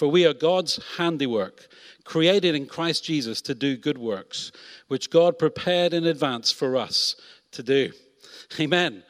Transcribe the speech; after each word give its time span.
For 0.00 0.08
we 0.08 0.24
are 0.24 0.32
God's 0.32 0.80
handiwork, 0.96 1.68
created 2.04 2.54
in 2.54 2.64
Christ 2.64 3.04
Jesus 3.04 3.42
to 3.42 3.54
do 3.54 3.76
good 3.76 3.98
works, 3.98 4.50
which 4.88 5.10
God 5.10 5.38
prepared 5.38 5.92
in 5.92 6.06
advance 6.06 6.50
for 6.50 6.78
us 6.78 7.16
to 7.50 7.62
do. 7.62 7.92
Amen. 8.58 9.02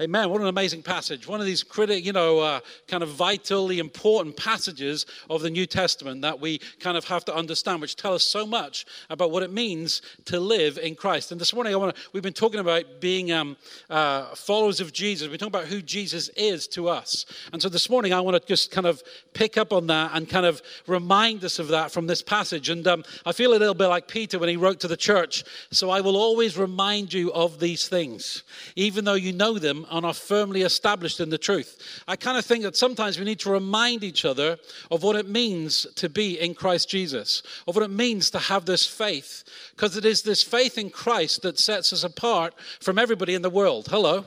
Amen. 0.00 0.28
What 0.28 0.40
an 0.40 0.48
amazing 0.48 0.82
passage. 0.82 1.28
One 1.28 1.38
of 1.38 1.46
these 1.46 1.62
critic, 1.62 2.04
you 2.04 2.12
know, 2.12 2.40
uh, 2.40 2.60
kind 2.88 3.04
of 3.04 3.10
vitally 3.10 3.78
important 3.78 4.36
passages 4.36 5.06
of 5.30 5.40
the 5.40 5.50
New 5.50 5.66
Testament 5.66 6.20
that 6.22 6.40
we 6.40 6.58
kind 6.80 6.96
of 6.96 7.04
have 7.04 7.24
to 7.26 7.34
understand, 7.34 7.80
which 7.80 7.94
tell 7.94 8.12
us 8.12 8.24
so 8.24 8.44
much 8.44 8.86
about 9.08 9.30
what 9.30 9.44
it 9.44 9.52
means 9.52 10.02
to 10.24 10.40
live 10.40 10.78
in 10.78 10.96
Christ. 10.96 11.30
And 11.30 11.40
this 11.40 11.54
morning, 11.54 11.74
I 11.74 11.76
want 11.76 11.94
to, 11.94 12.02
we've 12.12 12.24
been 12.24 12.32
talking 12.32 12.58
about 12.58 13.00
being 13.00 13.30
um, 13.30 13.56
uh, 13.88 14.34
followers 14.34 14.80
of 14.80 14.92
Jesus. 14.92 15.28
We're 15.28 15.36
talking 15.36 15.54
about 15.54 15.66
who 15.66 15.80
Jesus 15.80 16.28
is 16.30 16.66
to 16.68 16.88
us. 16.88 17.24
And 17.52 17.62
so 17.62 17.68
this 17.68 17.88
morning, 17.88 18.12
I 18.12 18.20
want 18.20 18.36
to 18.36 18.44
just 18.48 18.72
kind 18.72 18.88
of 18.88 19.00
pick 19.32 19.56
up 19.56 19.72
on 19.72 19.86
that 19.86 20.10
and 20.14 20.28
kind 20.28 20.44
of 20.44 20.60
remind 20.88 21.44
us 21.44 21.60
of 21.60 21.68
that 21.68 21.92
from 21.92 22.08
this 22.08 22.20
passage. 22.20 22.68
And 22.68 22.84
um, 22.88 23.04
I 23.24 23.30
feel 23.30 23.52
a 23.52 23.58
little 23.60 23.74
bit 23.74 23.86
like 23.86 24.08
Peter 24.08 24.40
when 24.40 24.48
he 24.48 24.56
wrote 24.56 24.80
to 24.80 24.88
the 24.88 24.96
church. 24.96 25.44
So 25.70 25.90
I 25.90 26.00
will 26.00 26.16
always 26.16 26.58
remind 26.58 27.12
you 27.12 27.32
of 27.32 27.60
these 27.60 27.86
things, 27.86 28.42
even 28.74 29.04
though 29.04 29.14
you 29.14 29.32
know 29.32 29.56
them 29.56 29.83
and 29.90 30.04
are 30.06 30.14
firmly 30.14 30.62
established 30.62 31.20
in 31.20 31.30
the 31.30 31.38
truth. 31.38 32.02
I 32.06 32.16
kind 32.16 32.38
of 32.38 32.44
think 32.44 32.62
that 32.62 32.76
sometimes 32.76 33.18
we 33.18 33.24
need 33.24 33.40
to 33.40 33.50
remind 33.50 34.04
each 34.04 34.24
other 34.24 34.58
of 34.90 35.02
what 35.02 35.16
it 35.16 35.28
means 35.28 35.86
to 35.96 36.08
be 36.08 36.38
in 36.38 36.54
Christ 36.54 36.88
Jesus, 36.88 37.42
of 37.66 37.74
what 37.74 37.84
it 37.84 37.90
means 37.90 38.30
to 38.30 38.38
have 38.38 38.64
this 38.64 38.86
faith, 38.86 39.44
because 39.74 39.96
it 39.96 40.04
is 40.04 40.22
this 40.22 40.42
faith 40.42 40.78
in 40.78 40.90
Christ 40.90 41.42
that 41.42 41.58
sets 41.58 41.92
us 41.92 42.04
apart 42.04 42.54
from 42.80 42.98
everybody 42.98 43.34
in 43.34 43.42
the 43.42 43.50
world. 43.50 43.88
Hello. 43.90 44.26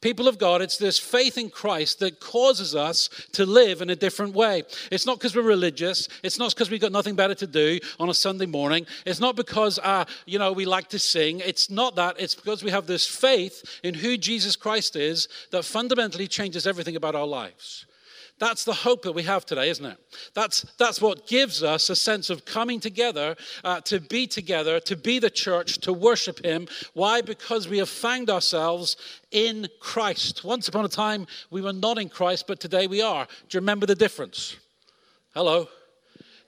People 0.00 0.28
of 0.28 0.38
God, 0.38 0.62
it's 0.62 0.78
this 0.78 0.96
faith 0.96 1.36
in 1.36 1.50
Christ 1.50 1.98
that 1.98 2.20
causes 2.20 2.76
us 2.76 3.08
to 3.32 3.44
live 3.44 3.82
in 3.82 3.90
a 3.90 3.96
different 3.96 4.32
way. 4.32 4.62
It's 4.92 5.04
not 5.04 5.18
because 5.18 5.34
we're 5.34 5.42
religious. 5.42 6.08
It's 6.22 6.38
not 6.38 6.50
because 6.50 6.70
we've 6.70 6.80
got 6.80 6.92
nothing 6.92 7.16
better 7.16 7.34
to 7.34 7.46
do 7.48 7.80
on 7.98 8.08
a 8.08 8.14
Sunday 8.14 8.46
morning. 8.46 8.86
It's 9.04 9.18
not 9.18 9.34
because, 9.34 9.80
uh, 9.80 10.04
you 10.24 10.38
know, 10.38 10.52
we 10.52 10.66
like 10.66 10.88
to 10.90 11.00
sing. 11.00 11.40
It's 11.40 11.68
not 11.68 11.96
that. 11.96 12.14
It's 12.20 12.36
because 12.36 12.62
we 12.62 12.70
have 12.70 12.86
this 12.86 13.08
faith 13.08 13.80
in 13.82 13.94
who 13.94 14.16
Jesus 14.16 14.54
Christ 14.54 14.94
is 14.94 15.26
that 15.50 15.64
fundamentally 15.64 16.28
changes 16.28 16.64
everything 16.64 16.94
about 16.94 17.16
our 17.16 17.26
lives. 17.26 17.84
That's 18.38 18.64
the 18.64 18.72
hope 18.72 19.02
that 19.02 19.12
we 19.12 19.24
have 19.24 19.44
today, 19.44 19.68
isn't 19.68 19.84
it? 19.84 19.98
That's, 20.34 20.64
that's 20.78 21.00
what 21.00 21.26
gives 21.26 21.62
us 21.62 21.90
a 21.90 21.96
sense 21.96 22.30
of 22.30 22.44
coming 22.44 22.80
together, 22.80 23.36
uh, 23.64 23.80
to 23.82 24.00
be 24.00 24.26
together, 24.26 24.78
to 24.80 24.96
be 24.96 25.18
the 25.18 25.30
church, 25.30 25.78
to 25.78 25.92
worship 25.92 26.44
Him. 26.44 26.68
Why? 26.94 27.20
Because 27.20 27.68
we 27.68 27.78
have 27.78 27.88
found 27.88 28.30
ourselves 28.30 28.96
in 29.30 29.68
Christ. 29.80 30.44
Once 30.44 30.68
upon 30.68 30.84
a 30.84 30.88
time, 30.88 31.26
we 31.50 31.62
were 31.62 31.72
not 31.72 31.98
in 31.98 32.08
Christ, 32.08 32.46
but 32.46 32.60
today 32.60 32.86
we 32.86 33.02
are. 33.02 33.26
Do 33.48 33.56
you 33.56 33.60
remember 33.60 33.86
the 33.86 33.94
difference? 33.94 34.56
Hello? 35.34 35.68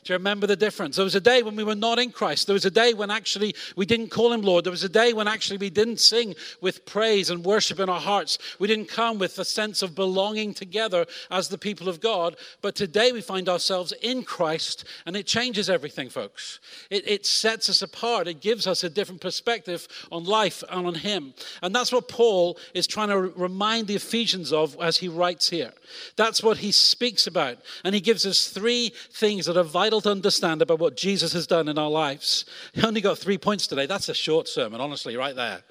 Do 0.02 0.14
you 0.14 0.18
remember 0.18 0.46
the 0.46 0.56
difference? 0.56 0.96
There 0.96 1.04
was 1.04 1.14
a 1.14 1.20
day 1.20 1.42
when 1.42 1.56
we 1.56 1.64
were 1.64 1.74
not 1.74 1.98
in 1.98 2.10
Christ. 2.10 2.46
There 2.46 2.54
was 2.54 2.64
a 2.64 2.70
day 2.70 2.94
when 2.94 3.10
actually 3.10 3.54
we 3.76 3.84
didn't 3.84 4.08
call 4.08 4.32
him 4.32 4.40
Lord. 4.40 4.64
There 4.64 4.70
was 4.70 4.82
a 4.82 4.88
day 4.88 5.12
when 5.12 5.28
actually 5.28 5.58
we 5.58 5.68
didn't 5.68 6.00
sing 6.00 6.34
with 6.62 6.86
praise 6.86 7.28
and 7.28 7.44
worship 7.44 7.78
in 7.78 7.90
our 7.90 8.00
hearts. 8.00 8.38
We 8.58 8.66
didn't 8.66 8.88
come 8.88 9.18
with 9.18 9.38
a 9.38 9.44
sense 9.44 9.82
of 9.82 9.94
belonging 9.94 10.54
together 10.54 11.04
as 11.30 11.48
the 11.48 11.58
people 11.58 11.86
of 11.86 12.00
God. 12.00 12.36
But 12.62 12.76
today 12.76 13.12
we 13.12 13.20
find 13.20 13.46
ourselves 13.46 13.92
in 14.00 14.22
Christ 14.22 14.84
and 15.04 15.14
it 15.16 15.26
changes 15.26 15.68
everything, 15.68 16.08
folks. 16.08 16.60
It, 16.88 17.06
it 17.06 17.26
sets 17.26 17.68
us 17.68 17.82
apart. 17.82 18.26
It 18.26 18.40
gives 18.40 18.66
us 18.66 18.82
a 18.82 18.88
different 18.88 19.20
perspective 19.20 19.86
on 20.10 20.24
life 20.24 20.64
and 20.70 20.86
on 20.86 20.94
him. 20.94 21.34
And 21.60 21.74
that's 21.74 21.92
what 21.92 22.08
Paul 22.08 22.56
is 22.72 22.86
trying 22.86 23.08
to 23.08 23.18
remind 23.18 23.86
the 23.86 23.96
Ephesians 23.96 24.50
of 24.50 24.78
as 24.80 24.96
he 24.96 25.08
writes 25.08 25.50
here. 25.50 25.72
That's 26.16 26.42
what 26.42 26.56
he 26.56 26.72
speaks 26.72 27.26
about. 27.26 27.58
And 27.84 27.94
he 27.94 28.00
gives 28.00 28.24
us 28.24 28.48
three 28.48 28.92
things 29.12 29.44
that 29.44 29.58
are 29.58 29.62
vital 29.62 29.89
to 29.98 30.10
understand 30.10 30.62
about 30.62 30.78
what 30.78 30.96
Jesus 30.96 31.32
has 31.32 31.46
done 31.46 31.68
in 31.68 31.78
our 31.78 31.90
lives. 31.90 32.44
He 32.72 32.82
only 32.84 33.00
got 33.00 33.18
three 33.18 33.38
points 33.38 33.66
today. 33.66 33.86
That's 33.86 34.08
a 34.08 34.14
short 34.14 34.46
sermon, 34.46 34.80
honestly, 34.80 35.16
right 35.16 35.34
there. 35.34 35.62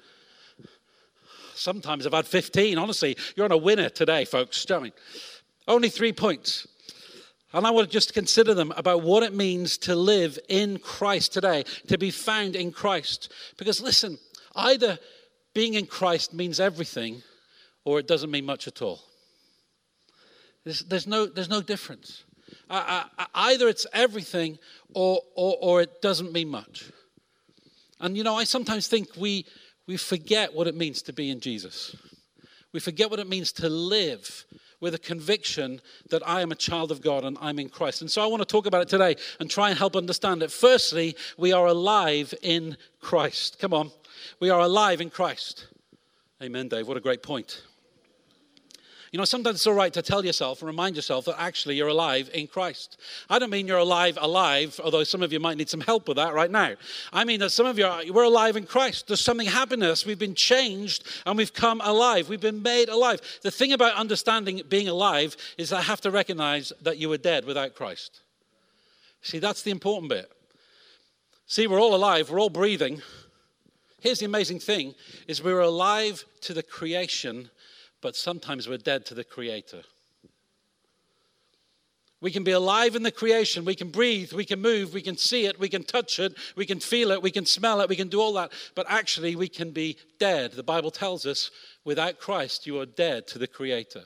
Sometimes 1.54 2.06
I've 2.06 2.12
had 2.12 2.26
15. 2.26 2.76
Honestly, 2.78 3.16
you're 3.36 3.44
on 3.44 3.52
a 3.52 3.56
winner 3.56 3.88
today, 3.88 4.24
folks. 4.24 4.66
I 4.70 4.78
mean? 4.78 4.92
Only 5.68 5.88
three 5.88 6.12
points. 6.12 6.66
And 7.52 7.66
I 7.66 7.70
want 7.70 7.88
to 7.88 7.92
just 7.92 8.14
consider 8.14 8.54
them 8.54 8.72
about 8.76 9.02
what 9.02 9.22
it 9.22 9.34
means 9.34 9.78
to 9.78 9.94
live 9.94 10.38
in 10.48 10.78
Christ 10.78 11.32
today, 11.32 11.64
to 11.88 11.98
be 11.98 12.10
found 12.10 12.56
in 12.56 12.72
Christ. 12.72 13.32
Because 13.56 13.80
listen, 13.80 14.18
either 14.54 14.98
being 15.54 15.74
in 15.74 15.86
Christ 15.86 16.32
means 16.32 16.60
everything 16.60 17.22
or 17.84 17.98
it 17.98 18.06
doesn't 18.06 18.30
mean 18.30 18.44
much 18.44 18.68
at 18.68 18.82
all. 18.82 19.00
There's, 20.64 20.80
there's 20.80 21.06
no, 21.06 21.26
there's 21.26 21.48
no 21.48 21.62
difference. 21.62 22.24
Either 22.70 23.68
it's 23.68 23.86
everything 23.92 24.58
or, 24.94 25.20
or, 25.34 25.56
or 25.60 25.82
it 25.82 26.00
doesn't 26.00 26.32
mean 26.32 26.48
much. 26.48 26.90
And 28.00 28.16
you 28.16 28.24
know, 28.24 28.36
I 28.36 28.44
sometimes 28.44 28.88
think 28.88 29.08
we, 29.16 29.44
we 29.86 29.96
forget 29.96 30.54
what 30.54 30.66
it 30.66 30.74
means 30.74 31.02
to 31.02 31.12
be 31.12 31.30
in 31.30 31.40
Jesus. 31.40 31.96
We 32.72 32.80
forget 32.80 33.10
what 33.10 33.18
it 33.18 33.28
means 33.28 33.52
to 33.52 33.68
live 33.68 34.44
with 34.80 34.94
a 34.94 34.98
conviction 34.98 35.80
that 36.08 36.26
I 36.26 36.40
am 36.40 36.52
a 36.52 36.54
child 36.54 36.90
of 36.90 37.02
God 37.02 37.24
and 37.24 37.36
I'm 37.40 37.58
in 37.58 37.68
Christ. 37.68 38.00
And 38.00 38.10
so 38.10 38.22
I 38.22 38.26
want 38.26 38.40
to 38.40 38.46
talk 38.46 38.66
about 38.66 38.82
it 38.82 38.88
today 38.88 39.16
and 39.38 39.50
try 39.50 39.68
and 39.68 39.78
help 39.78 39.96
understand 39.96 40.42
it. 40.42 40.50
Firstly, 40.50 41.16
we 41.36 41.52
are 41.52 41.66
alive 41.66 42.32
in 42.42 42.76
Christ. 43.00 43.58
Come 43.58 43.74
on. 43.74 43.90
We 44.38 44.48
are 44.48 44.60
alive 44.60 45.00
in 45.00 45.10
Christ. 45.10 45.66
Amen, 46.42 46.68
Dave. 46.68 46.88
What 46.88 46.96
a 46.96 47.00
great 47.00 47.22
point. 47.22 47.62
You 49.12 49.18
know, 49.18 49.24
sometimes 49.24 49.56
it's 49.56 49.66
all 49.66 49.74
right 49.74 49.92
to 49.92 50.02
tell 50.02 50.24
yourself 50.24 50.60
and 50.60 50.68
remind 50.68 50.94
yourself 50.94 51.24
that 51.24 51.40
actually 51.40 51.74
you're 51.74 51.88
alive 51.88 52.30
in 52.32 52.46
Christ. 52.46 52.96
I 53.28 53.40
don't 53.40 53.50
mean 53.50 53.66
you're 53.66 53.78
alive, 53.78 54.16
alive, 54.20 54.78
although 54.84 55.02
some 55.02 55.20
of 55.20 55.32
you 55.32 55.40
might 55.40 55.56
need 55.56 55.68
some 55.68 55.80
help 55.80 56.06
with 56.06 56.16
that 56.16 56.32
right 56.32 56.50
now. 56.50 56.74
I 57.12 57.24
mean 57.24 57.40
that 57.40 57.50
some 57.50 57.66
of 57.66 57.76
you 57.76 57.86
are, 57.86 58.02
we're 58.12 58.22
alive 58.22 58.56
in 58.56 58.66
Christ. 58.66 59.08
There's 59.08 59.20
something 59.20 59.48
happened 59.48 59.82
to 59.82 59.90
us. 59.90 60.06
We've 60.06 60.18
been 60.18 60.36
changed 60.36 61.04
and 61.26 61.36
we've 61.36 61.52
come 61.52 61.80
alive. 61.82 62.28
We've 62.28 62.40
been 62.40 62.62
made 62.62 62.88
alive. 62.88 63.20
The 63.42 63.50
thing 63.50 63.72
about 63.72 63.96
understanding 63.96 64.62
being 64.68 64.88
alive 64.88 65.36
is 65.58 65.72
I 65.72 65.82
have 65.82 66.00
to 66.02 66.12
recognize 66.12 66.72
that 66.82 66.98
you 66.98 67.08
were 67.08 67.18
dead 67.18 67.44
without 67.44 67.74
Christ. 67.74 68.20
See, 69.22 69.40
that's 69.40 69.62
the 69.62 69.72
important 69.72 70.10
bit. 70.10 70.30
See, 71.46 71.66
we're 71.66 71.80
all 71.80 71.96
alive, 71.96 72.30
we're 72.30 72.40
all 72.40 72.48
breathing. 72.48 73.02
Here's 73.98 74.20
the 74.20 74.26
amazing 74.26 74.60
thing 74.60 74.94
is 75.26 75.42
we're 75.42 75.58
alive 75.58 76.24
to 76.42 76.54
the 76.54 76.62
creation 76.62 77.50
but 78.00 78.16
sometimes 78.16 78.68
we're 78.68 78.78
dead 78.78 79.06
to 79.06 79.14
the 79.14 79.24
Creator. 79.24 79.82
We 82.22 82.30
can 82.30 82.44
be 82.44 82.50
alive 82.50 82.96
in 82.96 83.02
the 83.02 83.10
creation. 83.10 83.64
We 83.64 83.74
can 83.74 83.88
breathe. 83.88 84.32
We 84.32 84.44
can 84.44 84.60
move. 84.60 84.92
We 84.92 85.00
can 85.00 85.16
see 85.16 85.46
it. 85.46 85.58
We 85.58 85.70
can 85.70 85.84
touch 85.84 86.18
it. 86.18 86.34
We 86.54 86.66
can 86.66 86.78
feel 86.78 87.12
it. 87.12 87.22
We 87.22 87.30
can 87.30 87.46
smell 87.46 87.80
it. 87.80 87.88
We 87.88 87.96
can 87.96 88.08
do 88.08 88.20
all 88.20 88.34
that. 88.34 88.52
But 88.74 88.86
actually, 88.90 89.36
we 89.36 89.48
can 89.48 89.70
be 89.70 89.96
dead. 90.18 90.52
The 90.52 90.62
Bible 90.62 90.90
tells 90.90 91.24
us 91.24 91.50
without 91.84 92.18
Christ, 92.18 92.66
you 92.66 92.78
are 92.78 92.86
dead 92.86 93.26
to 93.28 93.38
the 93.38 93.46
Creator. 93.46 94.02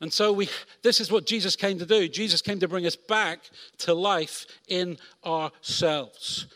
And 0.00 0.12
so 0.12 0.32
we, 0.32 0.48
this 0.82 1.00
is 1.00 1.12
what 1.12 1.26
Jesus 1.26 1.54
came 1.54 1.78
to 1.78 1.86
do. 1.86 2.08
Jesus 2.08 2.40
came 2.40 2.58
to 2.60 2.68
bring 2.68 2.86
us 2.86 2.96
back 2.96 3.40
to 3.78 3.92
life 3.94 4.46
in 4.66 4.96
ourselves. 5.24 6.46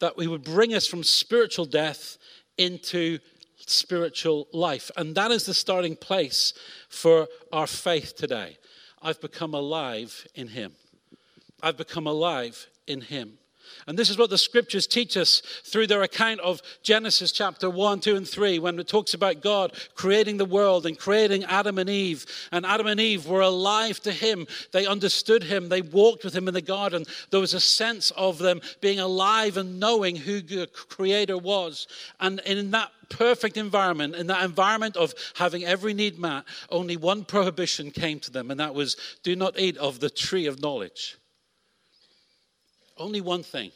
That 0.00 0.14
he 0.18 0.26
would 0.26 0.42
bring 0.42 0.74
us 0.74 0.86
from 0.86 1.04
spiritual 1.04 1.66
death 1.66 2.16
into 2.56 3.18
spiritual 3.66 4.48
life. 4.52 4.90
And 4.96 5.14
that 5.16 5.30
is 5.30 5.44
the 5.44 5.54
starting 5.54 5.96
place 5.96 6.54
for 6.88 7.28
our 7.52 7.66
faith 7.66 8.16
today. 8.16 8.58
I've 9.02 9.20
become 9.20 9.54
alive 9.54 10.26
in 10.34 10.48
Him. 10.48 10.72
I've 11.62 11.76
become 11.76 12.06
alive 12.06 12.66
in 12.86 13.02
Him. 13.02 13.38
And 13.86 13.98
this 13.98 14.10
is 14.10 14.18
what 14.18 14.30
the 14.30 14.38
scriptures 14.38 14.86
teach 14.86 15.16
us 15.16 15.42
through 15.64 15.86
their 15.86 16.02
account 16.02 16.40
of 16.40 16.62
Genesis 16.82 17.32
chapter 17.32 17.70
1, 17.70 18.00
2, 18.00 18.16
and 18.16 18.28
3, 18.28 18.58
when 18.58 18.78
it 18.78 18.88
talks 18.88 19.14
about 19.14 19.40
God 19.40 19.72
creating 19.94 20.36
the 20.36 20.44
world 20.44 20.86
and 20.86 20.98
creating 20.98 21.44
Adam 21.44 21.78
and 21.78 21.90
Eve. 21.90 22.26
And 22.52 22.66
Adam 22.66 22.86
and 22.86 23.00
Eve 23.00 23.26
were 23.26 23.40
alive 23.40 24.00
to 24.00 24.12
Him. 24.12 24.46
They 24.72 24.86
understood 24.86 25.42
Him. 25.42 25.68
They 25.68 25.82
walked 25.82 26.24
with 26.24 26.34
Him 26.34 26.48
in 26.48 26.54
the 26.54 26.60
garden. 26.60 27.04
There 27.30 27.40
was 27.40 27.54
a 27.54 27.60
sense 27.60 28.10
of 28.12 28.38
them 28.38 28.60
being 28.80 29.00
alive 29.00 29.56
and 29.56 29.80
knowing 29.80 30.16
who 30.16 30.40
the 30.40 30.66
Creator 30.66 31.38
was. 31.38 31.86
And 32.20 32.40
in 32.40 32.70
that 32.72 32.90
perfect 33.08 33.56
environment, 33.56 34.14
in 34.14 34.26
that 34.28 34.44
environment 34.44 34.96
of 34.96 35.14
having 35.34 35.64
every 35.64 35.94
need 35.94 36.18
met, 36.18 36.44
only 36.70 36.96
one 36.96 37.24
prohibition 37.24 37.90
came 37.90 38.20
to 38.20 38.30
them, 38.30 38.50
and 38.50 38.60
that 38.60 38.74
was 38.74 38.96
do 39.22 39.36
not 39.36 39.58
eat 39.58 39.76
of 39.76 40.00
the 40.00 40.10
tree 40.10 40.46
of 40.46 40.60
knowledge. 40.60 41.16
Only 42.98 43.20
one 43.20 43.42
thing. 43.42 43.72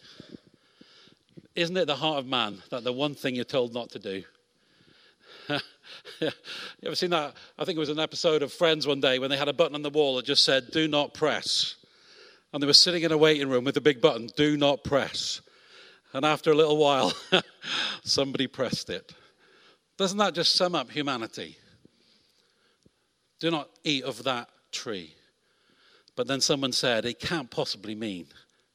Isn't 1.55 1.77
it 1.77 1.87
the 1.87 1.97
heart 1.97 2.19
of 2.19 2.27
man 2.27 2.63
that 2.71 2.85
the 2.85 2.93
one 2.93 3.15
thing 3.15 3.35
you're 3.35 3.45
told 3.45 3.75
not 3.75 3.91
to 3.91 3.99
do? 3.99 4.23
you 6.21 6.31
ever 6.85 6.95
seen 6.95 7.11
that? 7.11 7.35
I 7.59 7.65
think 7.65 7.77
it 7.77 7.81
was 7.81 7.89
an 7.89 7.99
episode 7.99 8.43
of 8.43 8.53
Friends 8.53 8.87
one 8.87 9.01
day 9.01 9.19
when 9.19 9.31
they 9.31 9.37
had 9.37 9.49
a 9.49 9.53
button 9.53 9.75
on 9.75 9.83
the 9.83 9.91
wall 9.91 10.17
that 10.17 10.25
just 10.25 10.45
said, 10.45 10.71
Do 10.71 10.89
not 10.89 11.13
press. 11.13 11.75
And 12.53 12.63
they 12.63 12.67
were 12.67 12.73
sitting 12.73 13.03
in 13.03 13.13
a 13.13 13.19
waiting 13.19 13.49
room 13.49 13.65
with 13.65 13.77
a 13.77 13.81
big 13.81 14.01
button, 14.01 14.29
Do 14.37 14.57
not 14.57 14.85
press. 14.85 15.41
And 16.13 16.25
after 16.25 16.51
a 16.51 16.55
little 16.55 16.77
while, 16.77 17.13
somebody 18.05 18.47
pressed 18.47 18.91
it. 18.91 19.13
Doesn't 19.99 20.19
that 20.19 20.35
just 20.35 20.55
sum 20.55 20.75
up 20.75 20.91
humanity? 20.91 21.59
Do 23.39 23.51
not 23.51 23.69
eat 23.85 24.05
of 24.05 24.25
that 24.25 24.49
tree. 24.73 25.15
But 26.17 26.27
then 26.27 26.41
someone 26.41 26.73
said, 26.73 27.05
It 27.05 27.21
can't 27.21 27.51
possibly 27.51 27.95
mean 27.95 28.27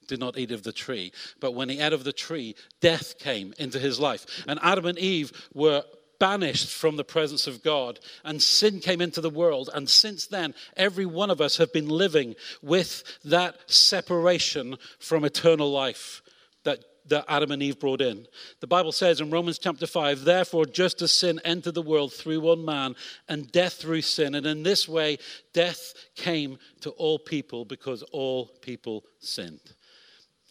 do 0.08 0.18
not 0.18 0.38
eat 0.38 0.52
of 0.52 0.64
the 0.64 0.72
tree. 0.72 1.12
But 1.40 1.54
when 1.54 1.70
he 1.70 1.80
ate 1.80 1.94
of 1.94 2.04
the 2.04 2.14
tree, 2.14 2.56
death 2.82 3.18
came 3.20 3.54
into 3.58 3.80
his 3.80 4.00
life. 4.00 4.26
And 4.48 4.60
Adam 4.62 4.86
and 4.86 4.98
Eve 4.98 5.32
were 5.54 5.84
banished 6.20 6.70
from 6.70 6.96
the 6.96 7.04
presence 7.04 7.46
of 7.46 7.64
God, 7.64 8.00
and 8.24 8.42
sin 8.42 8.80
came 8.80 9.02
into 9.02 9.22
the 9.22 9.30
world. 9.30 9.70
And 9.74 9.90
since 9.90 10.28
then, 10.28 10.56
every 10.78 11.06
one 11.06 11.30
of 11.30 11.42
us 11.42 11.58
have 11.58 11.74
been 11.74 11.90
living 11.90 12.36
with 12.62 13.04
that 13.26 13.58
separation 13.70 14.78
from 15.00 15.26
eternal 15.26 15.72
life 15.72 16.22
that 16.64 16.84
that 17.08 17.26
Adam 17.28 17.52
and 17.52 17.62
Eve 17.62 17.80
brought 17.80 18.02
in. 18.02 18.28
The 18.62 18.68
Bible 18.68 18.92
says 18.92 19.22
in 19.22 19.30
Romans 19.30 19.60
chapter 19.60 19.88
5, 19.88 20.24
therefore, 20.24 20.66
just 20.66 21.02
as 21.02 21.12
sin 21.12 21.40
entered 21.46 21.76
the 21.76 21.82
world 21.82 22.14
through 22.14 22.42
one 22.42 22.66
man, 22.66 22.96
and 23.28 23.52
death 23.52 23.74
through 23.74 24.02
sin, 24.02 24.36
and 24.36 24.46
in 24.46 24.64
this 24.64 24.88
way, 24.88 25.18
death 25.54 25.94
came 26.16 26.58
to 26.82 26.92
all 26.92 27.20
people 27.20 27.66
because 27.66 28.02
all 28.12 28.48
people 28.62 29.06
sinned. 29.20 29.76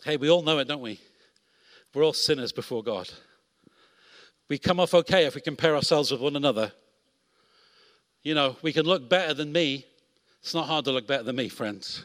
Hey, 0.04 0.18
we 0.18 0.28
all 0.28 0.42
know 0.42 0.58
it, 0.58 0.68
don't 0.68 0.82
we? 0.82 1.00
We're 1.94 2.04
all 2.04 2.12
sinners 2.12 2.52
before 2.52 2.82
God. 2.82 3.08
We 4.50 4.58
come 4.58 4.78
off 4.78 4.92
okay 4.92 5.24
if 5.24 5.34
we 5.34 5.40
compare 5.40 5.74
ourselves 5.74 6.10
with 6.10 6.20
one 6.20 6.36
another. 6.36 6.72
You 8.22 8.34
know, 8.34 8.56
we 8.60 8.70
can 8.70 8.84
look 8.84 9.08
better 9.08 9.32
than 9.32 9.50
me. 9.50 9.86
It's 10.42 10.52
not 10.52 10.66
hard 10.66 10.84
to 10.84 10.92
look 10.92 11.06
better 11.06 11.22
than 11.22 11.36
me, 11.36 11.48
friends. 11.48 12.04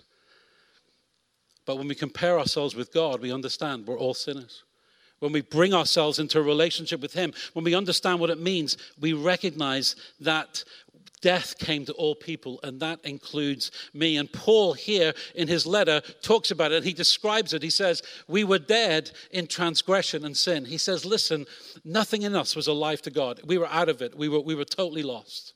But 1.65 1.77
when 1.77 1.89
we 1.89 1.95
compare 1.95 2.39
ourselves 2.39 2.73
with 2.73 2.93
God, 2.93 3.19
we 3.19 3.33
understand 3.33 3.85
we're 3.85 3.99
all 3.99 4.13
sinners. 4.13 4.63
When 5.19 5.33
we 5.33 5.41
bring 5.41 5.73
ourselves 5.73 6.19
into 6.19 6.39
a 6.39 6.43
relationship 6.43 7.01
with 7.01 7.11
Him, 7.11 7.33
when 7.51 7.65
we 7.65 7.75
understand 7.75 8.21
what 8.21 8.29
it 8.29 8.39
means, 8.39 8.77
we 9.01 9.11
recognize 9.11 9.97
that 10.21 10.63
death 11.21 11.57
came 11.57 11.85
to 11.85 11.93
all 11.93 12.15
people, 12.15 12.59
and 12.63 12.79
that 12.79 12.99
includes 13.03 13.71
me. 13.93 14.17
And 14.17 14.31
Paul, 14.31 14.73
here 14.73 15.13
in 15.35 15.47
his 15.47 15.65
letter, 15.65 16.01
talks 16.21 16.51
about 16.51 16.71
it. 16.71 16.83
He 16.83 16.93
describes 16.93 17.53
it. 17.53 17.61
He 17.61 17.69
says, 17.69 18.01
We 18.27 18.43
were 18.43 18.59
dead 18.59 19.11
in 19.31 19.47
transgression 19.47 20.25
and 20.25 20.35
sin. 20.35 20.65
He 20.65 20.77
says, 20.77 21.05
Listen, 21.05 21.45
nothing 21.83 22.23
in 22.23 22.35
us 22.35 22.55
was 22.55 22.67
alive 22.67 23.01
to 23.03 23.11
God. 23.11 23.41
We 23.45 23.57
were 23.57 23.67
out 23.67 23.89
of 23.89 24.01
it, 24.01 24.17
we 24.17 24.29
were, 24.29 24.41
we 24.41 24.55
were 24.55 24.65
totally 24.65 25.03
lost. 25.03 25.53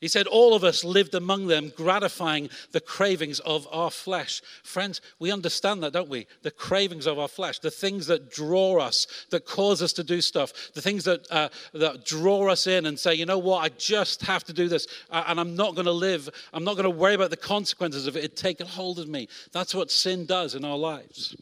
He 0.00 0.06
said, 0.06 0.28
All 0.28 0.54
of 0.54 0.62
us 0.62 0.84
lived 0.84 1.14
among 1.14 1.48
them, 1.48 1.72
gratifying 1.74 2.50
the 2.70 2.80
cravings 2.80 3.40
of 3.40 3.66
our 3.72 3.90
flesh. 3.90 4.40
Friends, 4.62 5.00
we 5.18 5.32
understand 5.32 5.82
that, 5.82 5.92
don't 5.92 6.08
we? 6.08 6.28
The 6.42 6.52
cravings 6.52 7.06
of 7.06 7.18
our 7.18 7.26
flesh, 7.26 7.58
the 7.58 7.70
things 7.70 8.06
that 8.06 8.30
draw 8.30 8.78
us, 8.78 9.08
that 9.30 9.44
cause 9.44 9.82
us 9.82 9.92
to 9.94 10.04
do 10.04 10.20
stuff, 10.20 10.52
the 10.74 10.82
things 10.82 11.04
that, 11.04 11.26
uh, 11.32 11.48
that 11.74 12.04
draw 12.04 12.48
us 12.48 12.68
in 12.68 12.86
and 12.86 12.98
say, 12.98 13.14
you 13.14 13.26
know 13.26 13.38
what, 13.38 13.64
I 13.64 13.70
just 13.70 14.22
have 14.22 14.44
to 14.44 14.52
do 14.52 14.68
this, 14.68 14.86
uh, 15.10 15.24
and 15.26 15.40
I'm 15.40 15.56
not 15.56 15.74
going 15.74 15.86
to 15.86 15.92
live, 15.92 16.28
I'm 16.52 16.64
not 16.64 16.74
going 16.74 16.84
to 16.84 16.90
worry 16.90 17.14
about 17.14 17.30
the 17.30 17.36
consequences 17.36 18.06
of 18.06 18.16
it. 18.16 18.22
It 18.22 18.36
taken 18.36 18.68
hold 18.68 19.00
of 19.00 19.08
me. 19.08 19.28
That's 19.52 19.74
what 19.74 19.90
sin 19.90 20.26
does 20.26 20.54
in 20.54 20.64
our 20.64 20.78
lives. 20.78 21.34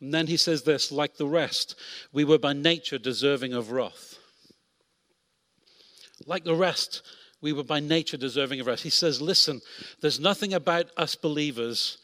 And 0.00 0.14
then 0.14 0.26
he 0.26 0.38
says 0.38 0.62
this 0.62 0.90
like 0.90 1.16
the 1.16 1.26
rest, 1.26 1.78
we 2.12 2.24
were 2.24 2.38
by 2.38 2.54
nature 2.54 2.98
deserving 2.98 3.52
of 3.52 3.70
wrath. 3.70 4.18
Like 6.26 6.44
the 6.44 6.54
rest, 6.54 7.02
we 7.46 7.52
were 7.52 7.62
by 7.62 7.78
nature 7.78 8.16
deserving 8.16 8.58
of 8.58 8.66
rest. 8.66 8.82
He 8.82 8.90
says, 8.90 9.22
Listen, 9.22 9.60
there's 10.00 10.18
nothing 10.18 10.52
about 10.52 10.86
us 10.96 11.14
believers 11.14 11.98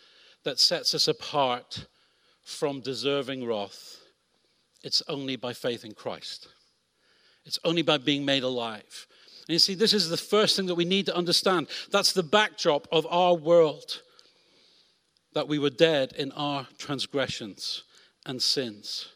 that 0.45 0.61
sets 0.61 0.95
us 0.95 1.09
apart 1.09 1.85
from 2.45 2.81
deserving 2.81 3.45
wrath. 3.45 3.97
It's 4.85 5.03
only 5.09 5.35
by 5.35 5.53
faith 5.53 5.85
in 5.85 5.95
Christ, 5.95 6.47
it's 7.45 7.59
only 7.65 7.83
by 7.83 7.99
being 7.99 8.25
made 8.25 8.45
alive. 8.45 9.09
And 9.49 9.55
you 9.55 9.59
see, 9.59 9.75
this 9.75 9.93
is 9.93 10.09
the 10.09 10.17
first 10.17 10.55
thing 10.55 10.67
that 10.67 10.77
we 10.77 10.85
need 10.85 11.07
to 11.07 11.17
understand. 11.17 11.67
That's 11.91 12.13
the 12.13 12.23
backdrop 12.23 12.87
of 12.93 13.05
our 13.11 13.35
world 13.35 14.01
that 15.35 15.49
we 15.49 15.59
were 15.59 15.71
dead 15.71 16.13
in 16.13 16.31
our 16.33 16.69
transgressions 16.79 17.83
and 18.27 18.41
sins. 18.41 19.09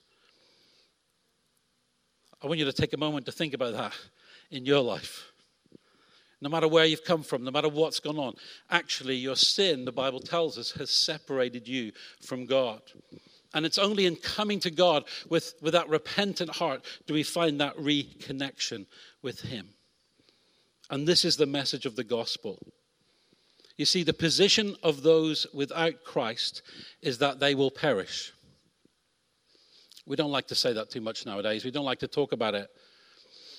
I 2.43 2.49
want 2.49 2.59
you 2.59 2.65
to 2.65 2.73
take 2.73 2.95
a 2.95 2.99
moment 2.99 3.27
to 3.27 3.33
think 3.33 3.55
about 3.55 3.75
that 3.75 3.93
in 4.51 4.67
your 4.67 4.81
life 4.81 5.31
no 6.41 6.49
matter 6.49 6.69
where 6.69 6.85
you've 6.85 7.05
come 7.05 7.23
from, 7.23 7.45
no 7.45 7.51
matter 7.51 7.69
what's 7.69 8.01
gone 8.01 8.19
on. 8.19 8.35
Actually, 8.71 9.17
your 9.17 9.37
sin, 9.37 9.85
the 9.85 9.93
Bible 9.93 10.21
tells 10.21 10.59
us, 10.59 10.73
has 10.73 10.91
separated 10.91 11.67
you 11.67 11.93
from 12.23 12.45
God. 12.45 12.83
And 13.55 13.65
it's 13.65 13.79
only 13.79 14.07
in 14.07 14.17
coming 14.17 14.61
to 14.61 14.71
God 14.71 15.05
with, 15.31 15.55
with 15.63 15.73
that 15.73 15.89
repentant 15.89 16.51
heart 16.51 16.85
do 17.07 17.15
we 17.15 17.23
find 17.23 17.61
that 17.61 17.77
reconnection 17.77 18.87
with 19.23 19.41
Him. 19.41 19.71
And 20.91 21.07
this 21.09 21.25
is 21.25 21.37
the 21.37 21.47
message 21.47 21.87
of 21.87 21.97
the 21.97 22.05
gospel. 22.05 22.59
You 23.77 23.85
see, 23.85 24.03
the 24.03 24.13
position 24.13 24.77
of 24.83 25.03
those 25.03 25.47
without 25.53 26.05
Christ 26.05 26.63
is 27.03 27.19
that 27.19 27.41
they 27.41 27.55
will 27.55 27.71
perish. 27.71 28.33
We 30.07 30.17
don't 30.17 30.31
like 30.31 30.49
to 30.49 30.55
say 30.55 30.73
that 30.73 30.91
too 30.91 31.01
much 31.01 31.27
nowadays. 31.27 31.65
We 31.65 31.71
don't 31.71 31.85
like 31.85 31.99
to 32.01 32.09
talk 32.09 32.33
about 32.33 32.55
it. 32.55 32.69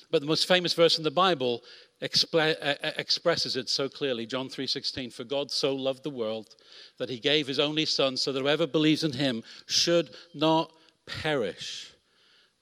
But 0.10 0.22
the 0.22 0.28
most 0.28 0.48
famous 0.48 0.74
verse 0.74 0.98
in 0.98 1.04
the 1.04 1.12
Bible 1.12 1.62
Uh, 2.00 2.38
uh, 2.38 2.76
expresses 2.98 3.56
it 3.56 3.68
so 3.68 3.90
clearly 3.90 4.28
john 4.28 4.48
3.16 4.50 5.12
for 5.12 5.24
god 5.24 5.50
so 5.50 5.74
loved 5.74 6.04
the 6.04 6.12
world 6.12 6.56
that 7.00 7.10
he 7.10 7.18
gave 7.18 7.48
his 7.48 7.58
only 7.58 7.86
son 7.86 8.16
so 8.16 8.32
that 8.32 8.40
whoever 8.40 8.68
believes 8.68 9.04
in 9.04 9.14
him 9.14 9.42
should 9.66 10.12
not 10.36 10.72
perish 11.08 11.92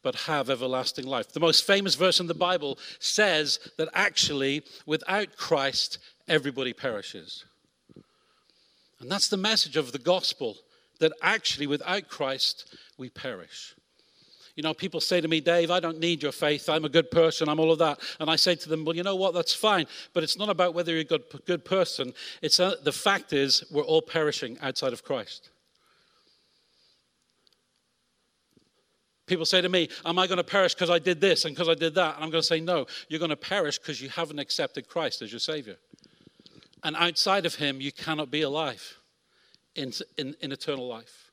but 0.06 0.16
have 0.28 0.52
everlasting 0.52 1.08
life. 1.08 1.34
The 1.34 1.40
most 1.40 1.66
famous 1.66 1.96
verse 1.96 2.20
in 2.20 2.28
the 2.28 2.36
bible 2.36 2.78
says 3.00 3.60
that 3.78 3.90
actually 3.94 4.64
without 4.86 5.36
christ 5.36 5.98
everybody 6.28 6.74
perishes. 6.74 7.44
And 9.00 9.12
that's 9.12 9.30
the 9.30 9.36
message 9.36 9.76
of 9.76 9.92
the 9.92 10.00
gospel 10.00 10.58
that 11.00 11.12
actually 11.24 11.66
without 11.66 12.08
christ 12.08 12.74
we 13.00 13.10
perish 13.10 13.74
you 14.56 14.64
know, 14.64 14.74
people 14.74 15.02
say 15.02 15.20
to 15.20 15.28
me, 15.28 15.42
Dave, 15.42 15.70
I 15.70 15.82
don't 15.82 16.00
need 16.00 16.24
your 16.24 16.32
faith. 16.32 16.70
I'm 16.70 16.86
a 16.86 16.90
good 16.90 17.12
person. 17.12 17.50
I'm 17.50 17.60
all 17.60 17.72
of 17.72 17.80
that. 17.80 18.00
And 18.20 18.30
I 18.30 18.38
say 18.38 18.56
to 18.56 18.70
them, 18.70 18.86
well, 18.86 18.96
you 18.96 19.04
know 19.04 19.16
what? 19.16 19.34
That's 19.34 19.54
fine. 19.54 19.86
But 20.14 20.24
it's 20.24 20.38
not 20.38 20.50
about 20.50 20.74
whether 20.74 20.94
you're 20.94 21.02
a 21.02 21.04
good, 21.04 21.24
good 21.46 21.66
person. 21.66 22.14
It's 22.42 22.60
uh, 22.60 22.76
the 22.84 22.94
fact 22.94 23.34
is, 23.34 23.66
we're 23.70 23.84
all 23.84 24.02
perishing 24.02 24.58
outside 24.62 24.94
of 24.94 25.04
Christ. 25.04 25.50
People 29.28 29.46
say 29.46 29.60
to 29.60 29.70
me, 29.70 29.90
Am 30.06 30.20
I 30.20 30.28
going 30.28 30.38
to 30.38 30.44
perish 30.44 30.74
because 30.74 30.90
I 30.90 31.00
did 31.00 31.20
this 31.20 31.46
and 31.46 31.56
because 31.56 31.68
I 31.68 31.74
did 31.74 31.96
that? 31.96 32.16
And 32.16 32.24
I'm 32.24 32.30
going 32.30 32.42
to 32.42 32.48
say, 32.48 32.62
No, 32.62 32.86
you're 33.10 33.20
going 33.20 33.30
to 33.30 33.36
perish 33.36 33.78
because 33.78 34.00
you 34.00 34.08
haven't 34.08 34.40
accepted 34.40 34.88
Christ 34.88 35.22
as 35.22 35.34
your 35.34 35.40
Savior. 35.40 35.76
And 36.84 36.96
outside 36.96 37.46
of 37.46 37.56
Him, 37.56 37.82
you 37.82 37.92
cannot 37.92 38.30
be 38.30 38.44
alive 38.44 39.00
in, 39.76 39.92
in, 40.18 40.36
in 40.42 40.52
eternal 40.52 40.88
life. 40.88 41.25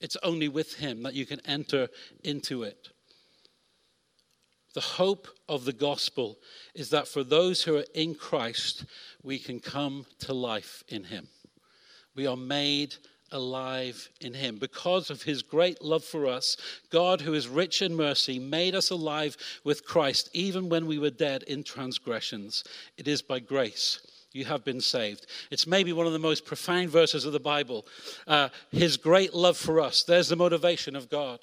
It's 0.00 0.16
only 0.22 0.48
with 0.48 0.74
Him 0.74 1.02
that 1.02 1.14
you 1.14 1.26
can 1.26 1.40
enter 1.46 1.88
into 2.22 2.62
it. 2.62 2.88
The 4.74 4.80
hope 4.80 5.28
of 5.48 5.64
the 5.64 5.72
gospel 5.72 6.36
is 6.74 6.90
that 6.90 7.08
for 7.08 7.24
those 7.24 7.62
who 7.62 7.76
are 7.76 7.84
in 7.94 8.14
Christ, 8.14 8.84
we 9.22 9.38
can 9.38 9.58
come 9.58 10.04
to 10.20 10.34
life 10.34 10.84
in 10.88 11.04
Him. 11.04 11.28
We 12.14 12.26
are 12.26 12.36
made 12.36 12.94
alive 13.32 14.10
in 14.20 14.34
Him. 14.34 14.58
Because 14.58 15.08
of 15.08 15.22
His 15.22 15.42
great 15.42 15.82
love 15.82 16.04
for 16.04 16.26
us, 16.26 16.56
God, 16.90 17.22
who 17.22 17.32
is 17.32 17.48
rich 17.48 17.80
in 17.80 17.94
mercy, 17.94 18.38
made 18.38 18.74
us 18.74 18.90
alive 18.90 19.36
with 19.64 19.86
Christ 19.86 20.28
even 20.34 20.68
when 20.68 20.86
we 20.86 20.98
were 20.98 21.10
dead 21.10 21.42
in 21.44 21.64
transgressions. 21.64 22.62
It 22.98 23.08
is 23.08 23.22
by 23.22 23.40
grace 23.40 24.00
you 24.36 24.44
have 24.44 24.64
been 24.64 24.80
saved. 24.80 25.26
It's 25.50 25.66
maybe 25.66 25.92
one 25.92 26.06
of 26.06 26.12
the 26.12 26.18
most 26.18 26.44
profound 26.44 26.90
verses 26.90 27.24
of 27.24 27.32
the 27.32 27.40
Bible. 27.40 27.86
Uh, 28.26 28.50
his 28.70 28.96
great 28.96 29.34
love 29.34 29.56
for 29.56 29.80
us. 29.80 30.04
There's 30.04 30.28
the 30.28 30.36
motivation 30.36 30.94
of 30.94 31.08
God 31.08 31.40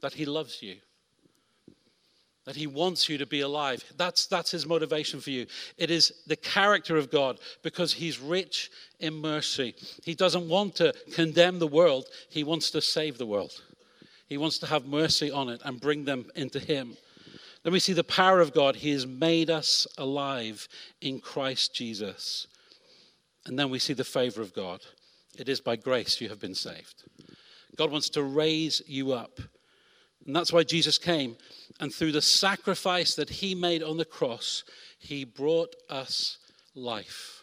that 0.00 0.14
He 0.14 0.24
loves 0.24 0.62
you, 0.62 0.76
that 2.44 2.56
He 2.56 2.66
wants 2.66 3.08
you 3.08 3.18
to 3.18 3.26
be 3.26 3.40
alive. 3.40 3.84
That's, 3.96 4.26
that's 4.26 4.50
His 4.50 4.66
motivation 4.66 5.20
for 5.20 5.30
you. 5.30 5.46
It 5.76 5.90
is 5.90 6.12
the 6.26 6.36
character 6.36 6.96
of 6.96 7.10
God 7.10 7.38
because 7.62 7.92
He's 7.92 8.18
rich 8.18 8.70
in 8.98 9.14
mercy. 9.14 9.74
He 10.04 10.14
doesn't 10.14 10.48
want 10.48 10.76
to 10.76 10.94
condemn 11.12 11.58
the 11.58 11.66
world, 11.66 12.06
He 12.28 12.44
wants 12.44 12.70
to 12.70 12.80
save 12.80 13.18
the 13.18 13.26
world. 13.26 13.52
He 14.26 14.38
wants 14.38 14.58
to 14.60 14.66
have 14.66 14.86
mercy 14.86 15.30
on 15.30 15.48
it 15.48 15.60
and 15.64 15.80
bring 15.80 16.04
them 16.04 16.30
into 16.36 16.60
Him. 16.60 16.96
Then 17.62 17.72
we 17.72 17.80
see 17.80 17.92
the 17.92 18.04
power 18.04 18.40
of 18.40 18.54
God. 18.54 18.76
He 18.76 18.90
has 18.92 19.06
made 19.06 19.50
us 19.50 19.86
alive 19.98 20.68
in 21.00 21.20
Christ 21.20 21.74
Jesus. 21.74 22.46
And 23.44 23.58
then 23.58 23.70
we 23.70 23.78
see 23.78 23.92
the 23.92 24.04
favor 24.04 24.40
of 24.40 24.54
God. 24.54 24.80
It 25.36 25.48
is 25.48 25.60
by 25.60 25.76
grace 25.76 26.20
you 26.20 26.28
have 26.28 26.40
been 26.40 26.54
saved. 26.54 27.04
God 27.76 27.90
wants 27.90 28.08
to 28.10 28.22
raise 28.22 28.82
you 28.86 29.12
up. 29.12 29.40
And 30.26 30.36
that's 30.36 30.52
why 30.52 30.62
Jesus 30.62 30.98
came. 30.98 31.36
And 31.80 31.92
through 31.92 32.12
the 32.12 32.22
sacrifice 32.22 33.14
that 33.14 33.30
he 33.30 33.54
made 33.54 33.82
on 33.82 33.96
the 33.96 34.04
cross, 34.04 34.64
he 34.98 35.24
brought 35.24 35.74
us 35.88 36.38
life 36.74 37.39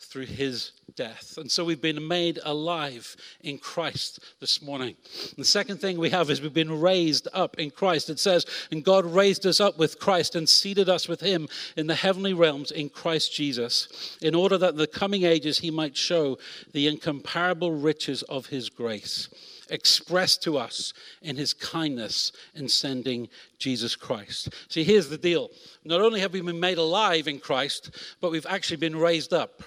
through 0.00 0.26
his 0.26 0.72
death. 0.94 1.36
And 1.38 1.50
so 1.50 1.64
we've 1.64 1.80
been 1.80 2.06
made 2.06 2.38
alive 2.44 3.16
in 3.40 3.58
Christ 3.58 4.20
this 4.40 4.62
morning. 4.62 4.96
The 5.36 5.44
second 5.44 5.78
thing 5.78 5.98
we 5.98 6.10
have 6.10 6.30
is 6.30 6.40
we've 6.40 6.52
been 6.52 6.80
raised 6.80 7.28
up 7.32 7.58
in 7.58 7.70
Christ. 7.70 8.08
It 8.08 8.18
says, 8.18 8.46
And 8.70 8.84
God 8.84 9.04
raised 9.04 9.44
us 9.46 9.60
up 9.60 9.78
with 9.78 9.98
Christ 9.98 10.34
and 10.34 10.48
seated 10.48 10.88
us 10.88 11.08
with 11.08 11.20
him 11.20 11.48
in 11.76 11.86
the 11.86 11.94
heavenly 11.94 12.32
realms 12.32 12.70
in 12.70 12.88
Christ 12.88 13.32
Jesus, 13.32 14.18
in 14.22 14.34
order 14.34 14.56
that 14.58 14.70
in 14.70 14.76
the 14.76 14.86
coming 14.86 15.24
ages 15.24 15.58
he 15.58 15.70
might 15.70 15.96
show 15.96 16.38
the 16.72 16.86
incomparable 16.86 17.72
riches 17.72 18.22
of 18.22 18.46
his 18.46 18.70
grace 18.70 19.28
expressed 19.70 20.42
to 20.42 20.56
us 20.56 20.94
in 21.22 21.36
his 21.36 21.52
kindness 21.52 22.32
in 22.54 22.68
sending 22.68 23.28
Jesus 23.58 23.96
Christ. 23.96 24.48
See, 24.68 24.84
here's 24.84 25.08
the 25.08 25.18
deal. 25.18 25.50
Not 25.84 26.00
only 26.00 26.20
have 26.20 26.32
we 26.32 26.40
been 26.40 26.58
made 26.58 26.78
alive 26.78 27.28
in 27.28 27.38
Christ, 27.38 27.90
but 28.20 28.30
we've 28.30 28.46
actually 28.46 28.78
been 28.78 28.96
raised 28.96 29.32
up. 29.32 29.62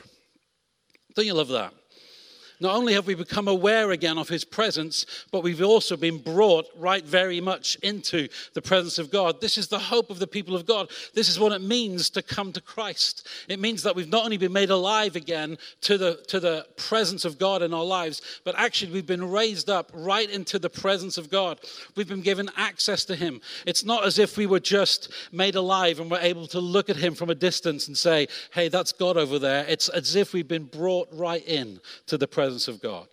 Don't 1.15 1.25
you 1.25 1.33
love 1.33 1.49
that? 1.49 1.73
Not 2.61 2.75
only 2.75 2.93
have 2.93 3.07
we 3.07 3.15
become 3.15 3.47
aware 3.47 3.89
again 3.89 4.19
of 4.19 4.29
his 4.29 4.45
presence, 4.45 5.07
but 5.31 5.41
we've 5.41 5.63
also 5.63 5.97
been 5.97 6.19
brought 6.19 6.67
right 6.77 7.03
very 7.03 7.41
much 7.41 7.75
into 7.77 8.27
the 8.53 8.61
presence 8.61 8.99
of 8.99 9.09
God. 9.09 9.41
This 9.41 9.57
is 9.57 9.67
the 9.67 9.79
hope 9.79 10.11
of 10.11 10.19
the 10.19 10.27
people 10.27 10.55
of 10.55 10.67
God. 10.67 10.91
This 11.15 11.27
is 11.27 11.39
what 11.39 11.53
it 11.53 11.61
means 11.61 12.11
to 12.11 12.21
come 12.21 12.53
to 12.53 12.61
Christ. 12.61 13.27
It 13.49 13.59
means 13.59 13.81
that 13.81 13.95
we've 13.95 14.07
not 14.07 14.25
only 14.25 14.37
been 14.37 14.53
made 14.53 14.69
alive 14.69 15.15
again 15.15 15.57
to 15.81 15.97
the, 15.97 16.23
to 16.27 16.39
the 16.39 16.67
presence 16.77 17.25
of 17.25 17.39
God 17.39 17.63
in 17.63 17.73
our 17.73 17.83
lives, 17.83 18.21
but 18.45 18.53
actually 18.59 18.91
we've 18.91 19.07
been 19.07 19.27
raised 19.27 19.71
up 19.71 19.91
right 19.95 20.29
into 20.29 20.59
the 20.59 20.69
presence 20.69 21.17
of 21.17 21.31
God. 21.31 21.59
We've 21.95 22.07
been 22.07 22.21
given 22.21 22.47
access 22.57 23.05
to 23.05 23.15
him. 23.15 23.41
It's 23.65 23.83
not 23.83 24.05
as 24.05 24.19
if 24.19 24.37
we 24.37 24.45
were 24.45 24.59
just 24.59 25.11
made 25.31 25.55
alive 25.55 25.99
and 25.99 26.11
were 26.11 26.19
able 26.19 26.45
to 26.47 26.59
look 26.59 26.91
at 26.91 26.95
him 26.95 27.15
from 27.15 27.31
a 27.31 27.35
distance 27.35 27.87
and 27.87 27.97
say, 27.97 28.27
hey, 28.53 28.67
that's 28.67 28.91
God 28.91 29.17
over 29.17 29.39
there. 29.39 29.65
It's 29.67 29.89
as 29.89 30.15
if 30.15 30.31
we've 30.31 30.47
been 30.47 30.65
brought 30.65 31.09
right 31.11 31.43
in 31.47 31.79
to 32.05 32.19
the 32.19 32.27
presence 32.27 32.50
presence 32.51 32.67
of 32.67 32.81
God. 32.81 33.07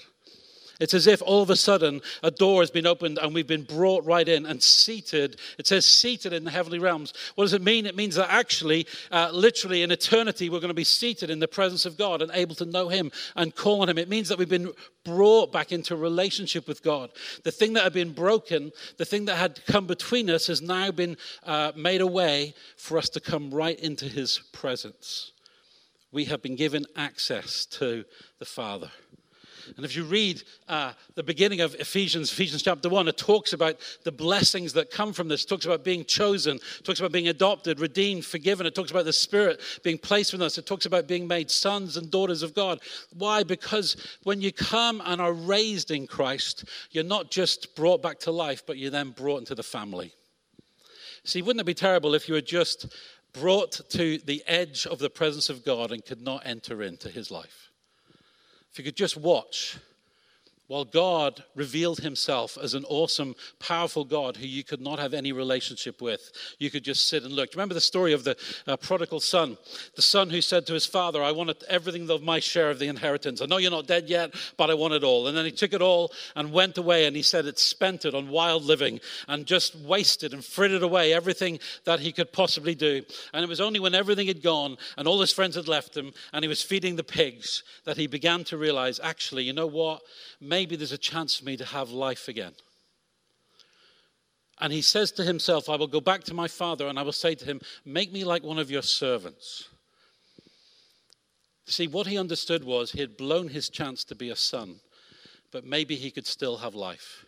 It's 0.80 0.94
as 0.94 1.06
if 1.06 1.22
all 1.22 1.42
of 1.42 1.50
a 1.50 1.56
sudden 1.56 2.00
a 2.24 2.30
door 2.30 2.60
has 2.62 2.72
been 2.72 2.86
opened 2.86 3.18
and 3.18 3.32
we've 3.32 3.46
been 3.46 3.62
brought 3.62 4.04
right 4.04 4.28
in 4.28 4.46
and 4.46 4.60
seated. 4.60 5.38
It 5.58 5.66
says 5.68 5.86
seated 5.86 6.32
in 6.32 6.42
the 6.42 6.50
heavenly 6.50 6.80
realms. 6.80 7.12
What 7.36 7.44
does 7.44 7.52
it 7.52 7.62
mean? 7.62 7.86
It 7.86 7.94
means 7.96 8.16
that 8.16 8.30
actually, 8.30 8.86
uh, 9.12 9.30
literally 9.32 9.82
in 9.82 9.92
eternity, 9.92 10.50
we're 10.50 10.60
going 10.60 10.68
to 10.68 10.74
be 10.74 10.84
seated 10.84 11.30
in 11.30 11.38
the 11.38 11.48
presence 11.48 11.86
of 11.86 11.96
God 11.96 12.20
and 12.20 12.32
able 12.34 12.56
to 12.56 12.64
know 12.64 12.88
Him 12.88 13.12
and 13.36 13.54
call 13.54 13.82
on 13.82 13.88
Him. 13.88 13.98
It 13.98 14.08
means 14.08 14.28
that 14.28 14.38
we've 14.38 14.48
been 14.48 14.72
brought 15.04 15.52
back 15.52 15.70
into 15.70 15.94
relationship 15.94 16.66
with 16.66 16.82
God. 16.82 17.10
The 17.44 17.52
thing 17.52 17.74
that 17.74 17.84
had 17.84 17.92
been 17.92 18.12
broken, 18.12 18.72
the 18.98 19.04
thing 19.04 19.24
that 19.26 19.36
had 19.36 19.64
come 19.66 19.86
between 19.86 20.30
us, 20.30 20.48
has 20.48 20.62
now 20.62 20.90
been 20.90 21.16
uh, 21.44 21.72
made 21.76 22.00
a 22.00 22.06
way 22.06 22.54
for 22.76 22.98
us 22.98 23.08
to 23.10 23.20
come 23.20 23.52
right 23.52 23.78
into 23.78 24.06
His 24.06 24.40
presence. 24.52 25.32
We 26.10 26.24
have 26.26 26.40
been 26.40 26.56
given 26.56 26.86
access 26.96 27.66
to 27.66 28.04
the 28.38 28.44
Father. 28.44 28.90
And 29.76 29.84
if 29.84 29.96
you 29.96 30.04
read 30.04 30.42
uh, 30.68 30.92
the 31.14 31.22
beginning 31.22 31.60
of 31.60 31.74
Ephesians, 31.76 32.32
Ephesians 32.32 32.62
chapter 32.62 32.88
1, 32.88 33.08
it 33.08 33.16
talks 33.16 33.52
about 33.52 33.76
the 34.04 34.12
blessings 34.12 34.72
that 34.74 34.90
come 34.90 35.12
from 35.12 35.28
this. 35.28 35.44
It 35.44 35.48
talks 35.48 35.66
about 35.66 35.84
being 35.84 36.04
chosen, 36.04 36.56
it 36.56 36.84
talks 36.84 37.00
about 37.00 37.12
being 37.12 37.28
adopted, 37.28 37.80
redeemed, 37.80 38.24
forgiven. 38.24 38.66
It 38.66 38.74
talks 38.74 38.90
about 38.90 39.04
the 39.04 39.12
Spirit 39.12 39.60
being 39.82 39.98
placed 39.98 40.32
with 40.32 40.42
us. 40.42 40.58
It 40.58 40.66
talks 40.66 40.86
about 40.86 41.06
being 41.06 41.26
made 41.26 41.50
sons 41.50 41.96
and 41.96 42.10
daughters 42.10 42.42
of 42.42 42.54
God. 42.54 42.80
Why? 43.16 43.42
Because 43.42 43.96
when 44.24 44.40
you 44.40 44.52
come 44.52 45.02
and 45.04 45.20
are 45.20 45.32
raised 45.32 45.90
in 45.90 46.06
Christ, 46.06 46.64
you're 46.90 47.04
not 47.04 47.30
just 47.30 47.74
brought 47.76 48.02
back 48.02 48.18
to 48.20 48.30
life, 48.30 48.62
but 48.66 48.78
you're 48.78 48.90
then 48.90 49.10
brought 49.10 49.38
into 49.38 49.54
the 49.54 49.62
family. 49.62 50.12
See, 51.24 51.42
wouldn't 51.42 51.60
it 51.60 51.66
be 51.66 51.74
terrible 51.74 52.14
if 52.14 52.28
you 52.28 52.34
were 52.34 52.40
just 52.40 52.94
brought 53.32 53.72
to 53.90 54.18
the 54.18 54.42
edge 54.46 54.86
of 54.86 54.98
the 54.98 55.10
presence 55.10 55.50
of 55.50 55.64
God 55.64 55.92
and 55.92 56.04
could 56.04 56.22
not 56.22 56.42
enter 56.46 56.82
into 56.82 57.10
his 57.10 57.30
life? 57.30 57.67
If 58.72 58.78
you 58.78 58.84
could 58.84 58.96
just 58.96 59.16
watch 59.16 59.78
while 60.68 60.84
God 60.84 61.42
revealed 61.54 61.98
himself 61.98 62.56
as 62.62 62.74
an 62.74 62.84
awesome, 62.88 63.34
powerful 63.58 64.04
God 64.04 64.36
who 64.36 64.46
you 64.46 64.62
could 64.62 64.80
not 64.80 64.98
have 64.98 65.14
any 65.14 65.32
relationship 65.32 66.00
with, 66.00 66.30
you 66.58 66.70
could 66.70 66.84
just 66.84 67.08
sit 67.08 67.24
and 67.24 67.32
look. 67.32 67.54
Remember 67.54 67.74
the 67.74 67.80
story 67.80 68.12
of 68.12 68.24
the 68.24 68.36
uh, 68.66 68.76
prodigal 68.76 69.20
son? 69.20 69.56
The 69.96 70.02
son 70.02 70.28
who 70.28 70.42
said 70.42 70.66
to 70.66 70.74
his 70.74 70.86
father, 70.86 71.22
I 71.22 71.32
wanted 71.32 71.64
everything 71.68 72.08
of 72.10 72.22
my 72.22 72.38
share 72.38 72.70
of 72.70 72.78
the 72.78 72.88
inheritance. 72.88 73.40
I 73.40 73.46
know 73.46 73.56
you're 73.56 73.70
not 73.70 73.86
dead 73.86 74.08
yet, 74.08 74.34
but 74.58 74.70
I 74.70 74.74
want 74.74 74.94
it 74.94 75.02
all. 75.02 75.26
And 75.26 75.36
then 75.36 75.46
he 75.46 75.50
took 75.50 75.72
it 75.72 75.82
all 75.82 76.12
and 76.36 76.52
went 76.52 76.76
away, 76.76 77.06
and 77.06 77.16
he 77.16 77.22
said 77.22 77.46
it 77.46 77.58
spent 77.58 78.04
it 78.04 78.14
on 78.14 78.28
wild 78.28 78.62
living 78.64 79.00
and 79.26 79.46
just 79.46 79.74
wasted 79.74 80.34
and 80.34 80.44
frittered 80.44 80.82
away 80.82 81.14
everything 81.14 81.58
that 81.84 82.00
he 82.00 82.12
could 82.12 82.30
possibly 82.32 82.74
do. 82.74 83.02
And 83.32 83.42
it 83.42 83.48
was 83.48 83.60
only 83.60 83.80
when 83.80 83.94
everything 83.94 84.26
had 84.26 84.42
gone 84.42 84.76
and 84.98 85.08
all 85.08 85.20
his 85.20 85.32
friends 85.32 85.56
had 85.56 85.66
left 85.66 85.96
him 85.96 86.12
and 86.32 86.44
he 86.44 86.48
was 86.48 86.62
feeding 86.62 86.96
the 86.96 87.04
pigs 87.04 87.62
that 87.84 87.96
he 87.96 88.06
began 88.06 88.44
to 88.44 88.58
realize, 88.58 89.00
actually, 89.02 89.44
you 89.44 89.54
know 89.54 89.66
what? 89.66 90.02
Maybe 90.58 90.74
there's 90.74 90.90
a 90.90 90.98
chance 90.98 91.36
for 91.36 91.44
me 91.44 91.56
to 91.56 91.64
have 91.64 91.90
life 91.90 92.26
again. 92.26 92.52
And 94.60 94.72
he 94.72 94.82
says 94.82 95.12
to 95.12 95.22
himself, 95.22 95.68
I 95.68 95.76
will 95.76 95.86
go 95.86 96.00
back 96.00 96.24
to 96.24 96.34
my 96.34 96.48
father 96.48 96.88
and 96.88 96.98
I 96.98 97.02
will 97.02 97.12
say 97.12 97.36
to 97.36 97.44
him, 97.44 97.60
Make 97.84 98.12
me 98.12 98.24
like 98.24 98.42
one 98.42 98.58
of 98.58 98.68
your 98.68 98.82
servants. 98.82 99.68
See, 101.66 101.86
what 101.86 102.08
he 102.08 102.18
understood 102.18 102.64
was 102.64 102.90
he 102.90 103.00
had 103.00 103.16
blown 103.16 103.46
his 103.46 103.68
chance 103.68 104.02
to 104.06 104.16
be 104.16 104.30
a 104.30 104.34
son, 104.34 104.80
but 105.52 105.64
maybe 105.64 105.94
he 105.94 106.10
could 106.10 106.26
still 106.26 106.56
have 106.56 106.74
life. 106.74 107.24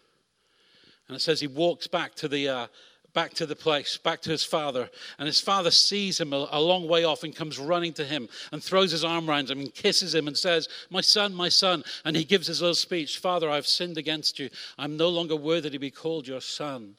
And 1.06 1.16
it 1.16 1.20
says 1.20 1.38
he 1.38 1.46
walks 1.46 1.86
back 1.86 2.16
to 2.16 2.26
the, 2.26 2.48
uh, 2.48 2.66
back 3.12 3.34
to 3.34 3.46
the 3.46 3.56
place, 3.56 3.96
back 3.96 4.20
to 4.22 4.30
his 4.30 4.44
father. 4.44 4.88
And 5.18 5.26
his 5.26 5.40
father 5.40 5.70
sees 5.70 6.20
him 6.20 6.32
a, 6.32 6.48
a, 6.50 6.60
long 6.60 6.88
way 6.88 7.04
off 7.04 7.24
and 7.24 7.34
comes 7.34 7.58
running 7.58 7.92
to 7.94 8.04
him 8.04 8.28
and 8.52 8.62
throws 8.62 8.92
his 8.92 9.04
arm 9.04 9.28
around 9.28 9.50
him 9.50 9.60
and 9.60 9.74
kisses 9.74 10.14
him 10.14 10.28
and 10.28 10.36
says, 10.36 10.68
My 10.90 11.00
son, 11.00 11.34
my 11.34 11.48
son. 11.48 11.82
And 12.04 12.16
he 12.16 12.24
gives 12.24 12.46
his 12.46 12.60
little 12.60 12.74
speech 12.74 13.18
Father, 13.18 13.50
I've 13.50 13.66
sinned 13.66 13.98
against 13.98 14.38
you. 14.38 14.50
I'm 14.78 14.96
no 14.96 15.08
longer 15.08 15.36
worthy 15.36 15.70
to 15.70 15.78
be 15.78 15.90
called 15.90 16.26
your 16.26 16.40
son. 16.40 16.94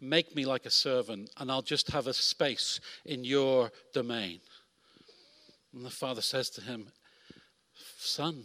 Make 0.00 0.34
me 0.34 0.46
like 0.46 0.64
a 0.64 0.70
servant, 0.70 1.30
and 1.36 1.50
I'll 1.50 1.60
just 1.60 1.90
have 1.90 2.06
a 2.06 2.14
space 2.14 2.80
in 3.04 3.22
your 3.22 3.70
domain. 3.92 4.40
And 5.74 5.84
the 5.84 5.90
father 5.90 6.22
says 6.22 6.48
to 6.50 6.62
him, 6.62 6.86
Son, 7.98 8.44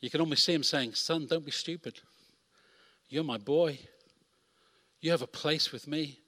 you 0.00 0.10
can 0.10 0.20
almost 0.20 0.44
see 0.44 0.54
him 0.54 0.62
saying, 0.62 0.94
Son, 0.94 1.26
don't 1.26 1.44
be 1.44 1.50
stupid. 1.50 1.98
You're 3.08 3.24
my 3.24 3.38
boy. 3.38 3.78
You 5.06 5.12
have 5.12 5.22
a 5.22 5.28
place 5.28 5.70
with 5.70 5.86
me. 5.86 6.18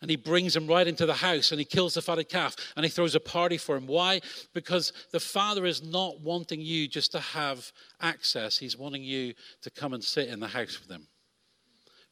And 0.00 0.10
he 0.10 0.16
brings 0.16 0.56
him 0.56 0.66
right 0.66 0.88
into 0.88 1.06
the 1.06 1.14
house 1.14 1.52
and 1.52 1.60
he 1.60 1.64
kills 1.64 1.94
the 1.94 2.02
fatted 2.02 2.28
calf 2.28 2.56
and 2.74 2.84
he 2.84 2.90
throws 2.90 3.14
a 3.14 3.20
party 3.20 3.56
for 3.56 3.76
him. 3.76 3.86
Why? 3.86 4.20
Because 4.52 4.92
the 5.12 5.20
father 5.20 5.64
is 5.66 5.84
not 5.84 6.20
wanting 6.20 6.60
you 6.60 6.88
just 6.88 7.12
to 7.12 7.20
have 7.20 7.70
access, 8.00 8.58
he's 8.58 8.76
wanting 8.76 9.04
you 9.04 9.34
to 9.60 9.70
come 9.70 9.94
and 9.94 10.02
sit 10.02 10.26
in 10.26 10.40
the 10.40 10.48
house 10.48 10.80
with 10.80 10.90
him. 10.90 11.06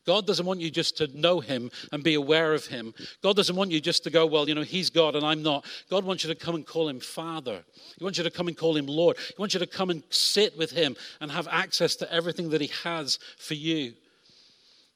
God 0.06 0.28
doesn't 0.28 0.46
want 0.46 0.60
you 0.60 0.70
just 0.70 0.96
to 0.98 1.08
know 1.18 1.40
him 1.40 1.72
and 1.90 2.04
be 2.04 2.14
aware 2.14 2.54
of 2.54 2.66
him. 2.66 2.94
God 3.20 3.34
doesn't 3.34 3.56
want 3.56 3.72
you 3.72 3.80
just 3.80 4.04
to 4.04 4.10
go, 4.10 4.26
well, 4.26 4.48
you 4.48 4.54
know, 4.54 4.62
he's 4.62 4.90
God 4.90 5.16
and 5.16 5.26
I'm 5.26 5.42
not. 5.42 5.64
God 5.90 6.04
wants 6.04 6.22
you 6.22 6.32
to 6.32 6.38
come 6.38 6.54
and 6.54 6.64
call 6.64 6.88
him 6.88 7.00
Father. 7.00 7.64
He 7.98 8.04
wants 8.04 8.16
you 8.16 8.22
to 8.22 8.30
come 8.30 8.46
and 8.46 8.56
call 8.56 8.76
him 8.76 8.86
Lord. 8.86 9.16
He 9.18 9.34
wants 9.40 9.54
you 9.54 9.60
to 9.60 9.66
come 9.66 9.90
and 9.90 10.04
sit 10.10 10.56
with 10.56 10.70
him 10.70 10.94
and 11.20 11.32
have 11.32 11.48
access 11.50 11.96
to 11.96 12.12
everything 12.12 12.50
that 12.50 12.60
he 12.60 12.70
has 12.84 13.18
for 13.38 13.54
you. 13.54 13.94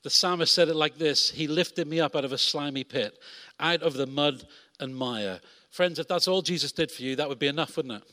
The 0.05 0.11
psalmist 0.11 0.55
said 0.55 0.69
it 0.69 0.77
like 0.77 0.97
this 0.97 1.31
He 1.31 1.49
lifted 1.49 1.89
me 1.89 1.99
up 1.99 2.15
out 2.15 2.25
of 2.25 2.33
a 2.33 2.39
slimy 2.39 2.85
pit, 2.85 3.19
out 3.59 3.83
of 3.83 3.95
the 3.95 4.07
mud 4.07 4.47
and 4.79 4.95
mire. 4.95 5.41
Friends, 5.71 5.99
if 5.99 6.07
that's 6.07 6.29
all 6.29 6.43
Jesus 6.43 6.71
did 6.71 6.93
for 6.93 7.03
you, 7.03 7.17
that 7.17 7.29
would 7.29 7.41
be 7.41 7.49
enough, 7.49 7.77
wouldn't 7.77 8.03
it? 8.03 8.09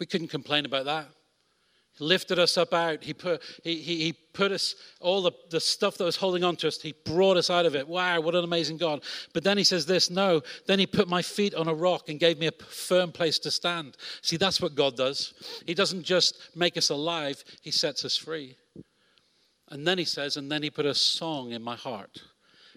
We 0.00 0.06
couldn't 0.06 0.28
complain 0.28 0.64
about 0.64 0.86
that. 0.86 1.06
He 1.98 2.04
lifted 2.04 2.38
us 2.38 2.56
up 2.56 2.72
out. 2.72 3.04
He 3.04 3.12
put, 3.12 3.42
he, 3.62 3.76
he, 3.76 4.04
he 4.04 4.12
put 4.32 4.52
us, 4.52 4.74
all 5.00 5.20
the, 5.20 5.32
the 5.50 5.60
stuff 5.60 5.98
that 5.98 6.04
was 6.04 6.16
holding 6.16 6.42
on 6.42 6.56
to 6.56 6.68
us, 6.68 6.80
he 6.80 6.94
brought 7.04 7.36
us 7.36 7.50
out 7.50 7.66
of 7.66 7.76
it. 7.76 7.86
Wow, 7.86 8.20
what 8.22 8.34
an 8.34 8.42
amazing 8.42 8.78
God. 8.78 9.02
But 9.34 9.44
then 9.44 9.58
he 9.58 9.64
says 9.64 9.84
this 9.84 10.10
no, 10.10 10.40
then 10.66 10.78
he 10.78 10.86
put 10.86 11.08
my 11.08 11.20
feet 11.20 11.54
on 11.54 11.68
a 11.68 11.74
rock 11.74 12.08
and 12.08 12.18
gave 12.18 12.38
me 12.38 12.46
a 12.46 12.64
firm 12.64 13.12
place 13.12 13.38
to 13.40 13.50
stand. 13.50 13.98
See, 14.22 14.38
that's 14.38 14.62
what 14.62 14.74
God 14.74 14.96
does. 14.96 15.34
He 15.66 15.74
doesn't 15.74 16.04
just 16.04 16.56
make 16.56 16.78
us 16.78 16.88
alive, 16.88 17.44
he 17.60 17.70
sets 17.70 18.02
us 18.06 18.16
free. 18.16 18.56
And 19.72 19.86
then 19.86 19.96
he 19.96 20.04
says, 20.04 20.36
and 20.36 20.52
then 20.52 20.62
he 20.62 20.68
put 20.68 20.84
a 20.84 20.94
song 20.94 21.52
in 21.52 21.62
my 21.62 21.76
heart, 21.76 22.22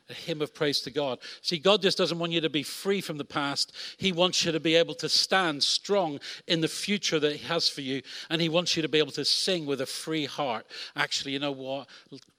a 0.10 0.14
hymn 0.14 0.42
of 0.42 0.56
praise 0.56 0.80
to 0.82 0.92
God. 0.92 1.20
See, 1.42 1.60
God 1.60 1.82
just 1.82 1.98
doesn't 1.98 2.18
want 2.18 2.32
you 2.32 2.40
to 2.40 2.50
be 2.50 2.64
free 2.64 3.02
from 3.02 3.18
the 3.18 3.26
past. 3.26 3.74
He 3.98 4.14
wants 4.14 4.46
you 4.46 4.54
to 4.54 4.62
be 4.62 4.76
able 4.76 4.96
to 4.96 5.10
stand 5.10 5.62
strong 5.62 6.22
in 6.48 6.62
the 6.62 6.70
future 6.70 7.20
that 7.20 7.34
he 7.36 7.48
has 7.50 7.68
for 7.68 7.82
you. 7.82 8.02
And 8.30 8.42
he 8.42 8.48
wants 8.48 8.78
you 8.78 8.82
to 8.82 8.88
be 8.88 9.00
able 9.00 9.12
to 9.12 9.26
sing 9.26 9.66
with 9.66 9.82
a 9.82 9.86
free 9.86 10.26
heart. 10.26 10.68
Actually, 10.96 11.34
you 11.34 11.40
know 11.40 11.52
what? 11.52 11.90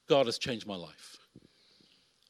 God 0.08 0.25
has 0.25 0.38
changed 0.38 0.66
my 0.66 0.76
life. 0.76 1.18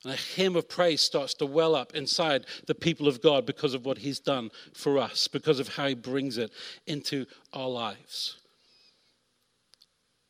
And 0.02 0.12
a 0.12 0.16
hymn 0.16 0.56
of 0.56 0.68
praise 0.68 1.02
starts 1.02 1.35
to 1.35 1.47
well 1.47 1.76
up 1.76 1.95
inside 1.95 2.47
the 2.66 2.75
people 2.75 3.06
of 3.06 3.23
God 3.23 3.47
because 3.47 3.73
of 3.73 3.87
what 3.87 3.99
he's 3.99 4.18
done 4.18 4.50
for 4.75 4.99
us, 4.99 5.28
because 5.28 5.61
of 5.61 5.68
how 5.68 5.87
he 5.87 5.95
brings 5.95 6.38
it 6.38 6.50
into 6.88 7.25
our 7.52 7.68
lives. 7.68 8.38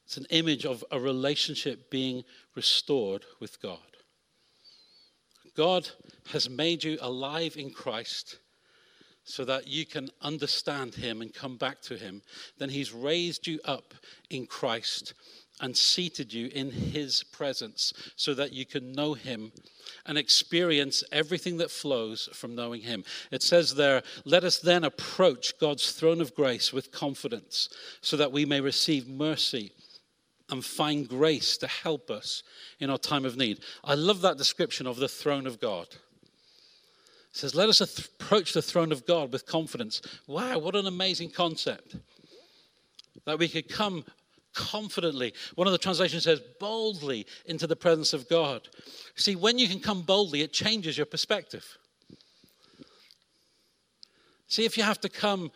It's 0.06 0.16
an 0.16 0.26
image 0.30 0.64
of 0.64 0.84
a 0.92 1.00
relationship 1.00 1.90
being 1.90 2.22
restored 2.54 3.24
with 3.40 3.60
God. 3.60 3.80
God 5.56 5.88
has 6.28 6.48
made 6.48 6.84
you 6.84 6.96
alive 7.00 7.56
in 7.56 7.70
Christ 7.70 8.38
so 9.24 9.44
that 9.44 9.66
you 9.66 9.84
can 9.84 10.08
understand 10.22 10.94
Him 10.94 11.22
and 11.22 11.34
come 11.34 11.56
back 11.56 11.82
to 11.82 11.96
Him. 11.96 12.22
Then 12.58 12.68
He's 12.68 12.92
raised 12.92 13.48
you 13.48 13.58
up 13.64 13.94
in 14.30 14.46
Christ 14.46 15.14
and 15.60 15.76
seated 15.76 16.32
you 16.32 16.50
in 16.54 16.70
His 16.70 17.24
presence 17.24 17.92
so 18.14 18.32
that 18.34 18.52
you 18.52 18.64
can 18.64 18.92
know 18.92 19.14
Him 19.14 19.50
and 20.04 20.16
experience 20.16 21.02
everything 21.10 21.56
that 21.56 21.70
flows 21.72 22.28
from 22.32 22.54
knowing 22.54 22.82
Him. 22.82 23.02
It 23.32 23.42
says 23.42 23.74
there, 23.74 24.04
let 24.24 24.44
us 24.44 24.58
then 24.60 24.84
approach 24.84 25.58
God's 25.58 25.90
throne 25.90 26.20
of 26.20 26.36
grace 26.36 26.72
with 26.72 26.92
confidence 26.92 27.68
so 28.02 28.16
that 28.16 28.30
we 28.30 28.44
may 28.44 28.60
receive 28.60 29.08
mercy 29.08 29.72
and 30.50 30.64
find 30.64 31.08
grace 31.08 31.56
to 31.58 31.66
help 31.66 32.10
us 32.10 32.42
in 32.78 32.90
our 32.90 32.98
time 32.98 33.24
of 33.24 33.36
need. 33.36 33.60
I 33.82 33.94
love 33.94 34.20
that 34.20 34.38
description 34.38 34.86
of 34.86 34.96
the 34.96 35.08
throne 35.08 35.46
of 35.46 35.60
God. 35.60 35.86
It 35.90 37.38
says, 37.40 37.54
Let 37.54 37.68
us 37.68 37.80
approach 37.80 38.52
the 38.52 38.62
throne 38.62 38.92
of 38.92 39.06
God 39.06 39.32
with 39.32 39.46
confidence. 39.46 40.00
Wow, 40.26 40.58
what 40.58 40.76
an 40.76 40.86
amazing 40.86 41.30
concept. 41.30 41.96
That 43.24 43.38
we 43.38 43.48
could 43.48 43.68
come 43.68 44.04
confidently. 44.56 45.34
One 45.54 45.68
of 45.68 45.72
the 45.72 45.78
translations 45.78 46.24
says, 46.24 46.40
boldly 46.58 47.26
into 47.44 47.66
the 47.66 47.76
presence 47.76 48.12
of 48.12 48.28
God. 48.28 48.68
See, 49.14 49.36
when 49.36 49.58
you 49.58 49.68
can 49.68 49.80
come 49.80 50.02
boldly, 50.02 50.40
it 50.40 50.52
changes 50.52 50.96
your 50.96 51.06
perspective. 51.06 51.64
See, 54.48 54.64
if 54.64 54.76
you 54.76 54.82
have 54.82 55.00
to 55.00 55.08
come 55.08 55.50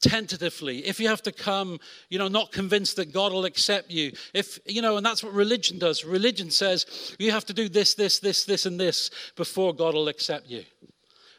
tentatively, 0.00 0.86
if 0.86 1.00
you 1.00 1.08
have 1.08 1.22
to 1.22 1.32
come, 1.32 1.78
you 2.08 2.18
know, 2.18 2.28
not 2.28 2.52
convinced 2.52 2.96
that 2.96 3.12
God 3.12 3.32
will 3.32 3.44
accept 3.44 3.90
you, 3.90 4.12
if, 4.34 4.58
you 4.66 4.82
know, 4.82 4.96
and 4.96 5.06
that's 5.06 5.22
what 5.22 5.32
religion 5.32 5.78
does. 5.78 6.04
Religion 6.04 6.50
says 6.50 7.14
you 7.18 7.30
have 7.30 7.46
to 7.46 7.54
do 7.54 7.68
this, 7.68 7.94
this, 7.94 8.18
this, 8.18 8.44
this, 8.44 8.66
and 8.66 8.78
this 8.78 9.10
before 9.36 9.74
God 9.74 9.94
will 9.94 10.08
accept 10.08 10.48
you. 10.48 10.64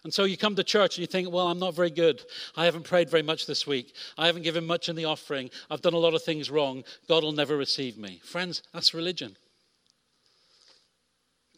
And 0.04 0.14
so 0.14 0.24
you 0.24 0.38
come 0.38 0.56
to 0.56 0.64
church 0.64 0.96
and 0.96 1.02
you 1.02 1.08
think, 1.08 1.32
well, 1.32 1.48
I'm 1.48 1.60
not 1.60 1.74
very 1.74 1.90
good. 1.90 2.22
I 2.56 2.66
haven't 2.66 2.86
prayed 2.86 3.10
very 3.10 3.24
much 3.24 3.46
this 3.46 3.68
week. 3.68 3.94
I 4.18 4.28
haven't 4.28 4.44
given 4.44 4.66
much 4.66 4.88
in 4.88 4.96
the 4.96 5.06
offering. 5.06 5.50
I've 5.70 5.82
done 5.82 5.94
a 5.94 5.98
lot 5.98 6.14
of 6.14 6.24
things 6.24 6.50
wrong. 6.50 6.84
God 7.10 7.24
will 7.24 7.34
never 7.34 7.58
receive 7.58 7.98
me. 7.98 8.22
Friends, 8.24 8.64
that's 8.74 8.94
religion. 8.94 9.36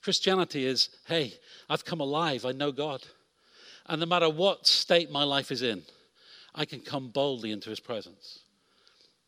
Christianity 0.02 0.66
is, 0.66 0.90
hey, 1.06 1.34
I've 1.70 1.86
come 1.86 2.00
alive. 2.00 2.46
I 2.46 2.52
know 2.52 2.72
God. 2.72 3.06
And 3.86 4.00
no 4.00 4.06
matter 4.06 4.30
what 4.30 4.66
state 4.66 5.12
my 5.12 5.24
life 5.24 5.52
is 5.52 5.62
in, 5.62 5.84
I 6.56 6.66
can 6.66 6.80
come 6.80 7.10
boldly 7.10 7.52
into 7.52 7.70
his 7.70 7.80
presence. 7.80 8.40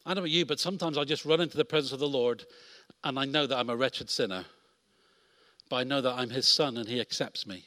I 0.06 0.10
don't 0.10 0.18
know 0.18 0.22
about 0.22 0.32
you, 0.32 0.46
but 0.46 0.60
sometimes 0.60 0.98
I 0.98 1.04
just 1.04 1.26
run 1.26 1.42
into 1.42 1.58
the 1.58 1.66
presence 1.66 1.92
of 1.92 2.00
the 2.00 2.08
Lord 2.08 2.46
and 3.04 3.20
I 3.20 3.26
know 3.26 3.46
that 3.46 3.58
I'm 3.58 3.70
a 3.70 3.76
wretched 3.76 4.10
sinner, 4.10 4.46
but 5.70 5.76
I 5.78 5.84
know 5.84 6.02
that 6.02 6.18
I'm 6.18 6.30
his 6.30 6.48
son 6.48 6.78
and 6.78 6.88
he 6.88 7.00
accepts 7.00 7.46
me. 7.46 7.66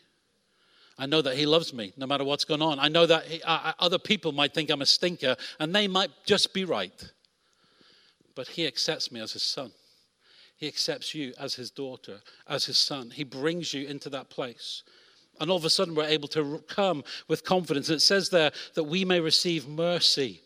I 0.99 1.07
know 1.07 1.23
that 1.23 1.37
he 1.37 1.47
loves 1.47 1.73
me 1.73 1.93
no 1.97 2.07
matter 2.07 2.25
what's 2.25 2.45
going 2.45 2.63
on. 2.63 2.79
I 2.79 2.89
know 2.89 3.07
that 3.07 3.25
he, 3.25 3.43
uh, 3.43 3.73
other 3.79 3.99
people 3.99 4.33
might 4.33 4.55
think 4.55 4.71
I'm 4.71 4.83
a 4.83 4.87
stinker 4.87 5.37
and 5.59 5.75
they 5.75 5.89
might 5.89 6.11
just 6.25 6.55
be 6.55 6.65
right. 6.65 7.13
But 8.35 8.49
he 8.49 8.67
accepts 8.67 9.11
me 9.13 9.21
as 9.21 9.33
his 9.33 9.43
son. 9.43 9.73
He 10.57 10.69
accepts 10.69 11.15
you 11.15 11.35
as 11.39 11.55
his 11.55 11.71
daughter, 11.71 12.21
as 12.49 12.65
his 12.65 12.79
son. 12.79 13.11
He 13.11 13.25
brings 13.25 13.75
you 13.75 13.87
into 13.87 14.09
that 14.11 14.31
place. 14.31 14.83
And 15.41 15.51
all 15.51 15.57
of 15.57 15.65
a 15.65 15.71
sudden, 15.71 15.95
we're 15.95 16.05
able 16.05 16.29
to 16.29 16.63
come 16.69 17.05
with 17.29 17.45
confidence. 17.45 17.91
It 17.91 18.01
says 18.01 18.31
there 18.31 18.53
that 18.75 18.85
we 18.85 19.05
may 19.05 19.21
receive 19.21 19.69
mercy, 19.69 20.41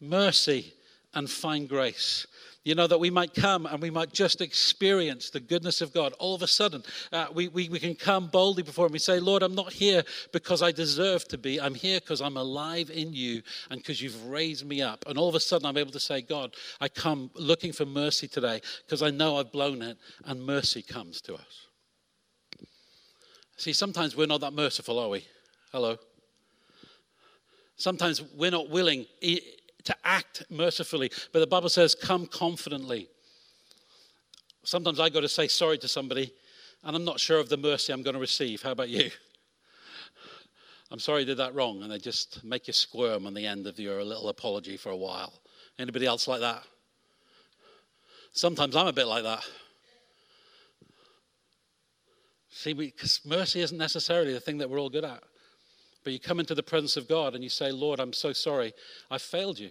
mercy 0.00 0.74
and 1.14 1.30
find 1.30 1.68
grace. 1.68 2.26
You 2.64 2.74
know, 2.74 2.86
that 2.86 2.98
we 2.98 3.10
might 3.10 3.34
come 3.34 3.66
and 3.66 3.82
we 3.82 3.90
might 3.90 4.14
just 4.14 4.40
experience 4.40 5.28
the 5.28 5.40
goodness 5.40 5.82
of 5.82 5.92
God. 5.92 6.14
All 6.18 6.34
of 6.34 6.40
a 6.40 6.46
sudden, 6.46 6.82
uh, 7.12 7.26
we, 7.34 7.48
we, 7.48 7.68
we 7.68 7.78
can 7.78 7.94
come 7.94 8.28
boldly 8.28 8.62
before 8.62 8.86
Him. 8.86 8.92
We 8.92 8.98
say, 8.98 9.20
Lord, 9.20 9.42
I'm 9.42 9.54
not 9.54 9.70
here 9.70 10.02
because 10.32 10.62
I 10.62 10.72
deserve 10.72 11.28
to 11.28 11.36
be. 11.36 11.60
I'm 11.60 11.74
here 11.74 12.00
because 12.00 12.22
I'm 12.22 12.38
alive 12.38 12.90
in 12.90 13.12
you 13.12 13.42
and 13.70 13.80
because 13.80 14.00
you've 14.00 14.24
raised 14.26 14.64
me 14.66 14.80
up. 14.80 15.04
And 15.06 15.18
all 15.18 15.28
of 15.28 15.34
a 15.34 15.40
sudden, 15.40 15.66
I'm 15.66 15.76
able 15.76 15.92
to 15.92 16.00
say, 16.00 16.22
God, 16.22 16.54
I 16.80 16.88
come 16.88 17.30
looking 17.34 17.72
for 17.72 17.84
mercy 17.84 18.28
today 18.28 18.62
because 18.86 19.02
I 19.02 19.10
know 19.10 19.36
I've 19.36 19.52
blown 19.52 19.82
it 19.82 19.98
and 20.24 20.42
mercy 20.42 20.80
comes 20.80 21.20
to 21.22 21.34
us. 21.34 21.66
See, 23.56 23.72
sometimes 23.72 24.16
we're 24.16 24.26
not 24.26 24.40
that 24.40 24.52
merciful, 24.52 24.98
are 24.98 25.08
we? 25.08 25.24
Hello. 25.72 25.96
Sometimes 27.76 28.22
we're 28.36 28.50
not 28.50 28.70
willing 28.70 29.06
to 29.22 29.96
act 30.04 30.44
mercifully, 30.50 31.10
but 31.32 31.40
the 31.40 31.46
Bible 31.46 31.68
says, 31.68 31.94
come 31.94 32.26
confidently. 32.26 33.08
Sometimes 34.64 34.98
I 34.98 35.08
got 35.08 35.20
to 35.20 35.28
say 35.28 35.48
sorry 35.48 35.78
to 35.78 35.88
somebody, 35.88 36.32
and 36.82 36.96
I'm 36.96 37.04
not 37.04 37.20
sure 37.20 37.38
of 37.38 37.48
the 37.48 37.56
mercy 37.56 37.92
I'm 37.92 38.02
going 38.02 38.14
to 38.14 38.20
receive. 38.20 38.62
How 38.62 38.70
about 38.72 38.88
you? 38.88 39.10
I'm 40.90 40.98
sorry 40.98 41.22
I 41.22 41.24
did 41.24 41.38
that 41.38 41.54
wrong, 41.54 41.82
and 41.82 41.90
they 41.90 41.98
just 41.98 42.44
make 42.44 42.66
you 42.66 42.72
squirm 42.72 43.26
on 43.26 43.34
the 43.34 43.46
end 43.46 43.66
of 43.66 43.78
your 43.78 44.04
little 44.04 44.28
apology 44.28 44.76
for 44.76 44.90
a 44.90 44.96
while. 44.96 45.32
Anybody 45.78 46.06
else 46.06 46.28
like 46.28 46.40
that? 46.40 46.62
Sometimes 48.32 48.76
I'm 48.76 48.86
a 48.86 48.92
bit 48.92 49.06
like 49.06 49.24
that. 49.24 49.44
See, 52.56 52.72
because 52.72 53.20
mercy 53.24 53.62
isn't 53.62 53.76
necessarily 53.76 54.32
the 54.32 54.38
thing 54.38 54.58
that 54.58 54.70
we're 54.70 54.78
all 54.78 54.88
good 54.88 55.04
at. 55.04 55.24
But 56.04 56.12
you 56.12 56.20
come 56.20 56.38
into 56.38 56.54
the 56.54 56.62
presence 56.62 56.96
of 56.96 57.08
God 57.08 57.34
and 57.34 57.42
you 57.42 57.50
say, 57.50 57.72
Lord, 57.72 57.98
I'm 57.98 58.12
so 58.12 58.32
sorry. 58.32 58.72
I 59.10 59.18
failed 59.18 59.58
you. 59.58 59.70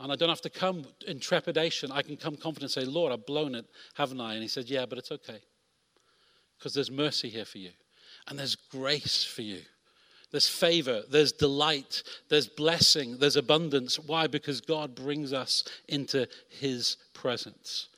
And 0.00 0.10
I 0.10 0.16
don't 0.16 0.30
have 0.30 0.40
to 0.40 0.50
come 0.50 0.86
in 1.06 1.20
trepidation. 1.20 1.92
I 1.92 2.00
can 2.00 2.16
come 2.16 2.36
confident 2.36 2.74
and 2.74 2.84
say, 2.84 2.90
Lord, 2.90 3.12
I've 3.12 3.26
blown 3.26 3.54
it, 3.54 3.66
haven't 3.94 4.20
I? 4.20 4.32
And 4.32 4.42
he 4.42 4.48
said, 4.48 4.70
Yeah, 4.70 4.86
but 4.86 4.96
it's 4.96 5.12
okay. 5.12 5.40
Because 6.58 6.72
there's 6.72 6.90
mercy 6.90 7.28
here 7.28 7.44
for 7.44 7.58
you. 7.58 7.72
And 8.26 8.38
there's 8.38 8.54
grace 8.54 9.24
for 9.24 9.42
you. 9.42 9.60
There's 10.30 10.48
favor, 10.48 11.02
there's 11.10 11.32
delight, 11.32 12.02
there's 12.30 12.48
blessing, 12.48 13.18
there's 13.18 13.36
abundance. 13.36 13.98
Why? 13.98 14.26
Because 14.26 14.60
God 14.62 14.94
brings 14.94 15.32
us 15.34 15.64
into 15.88 16.28
his 16.48 16.96
presence. 17.12 17.88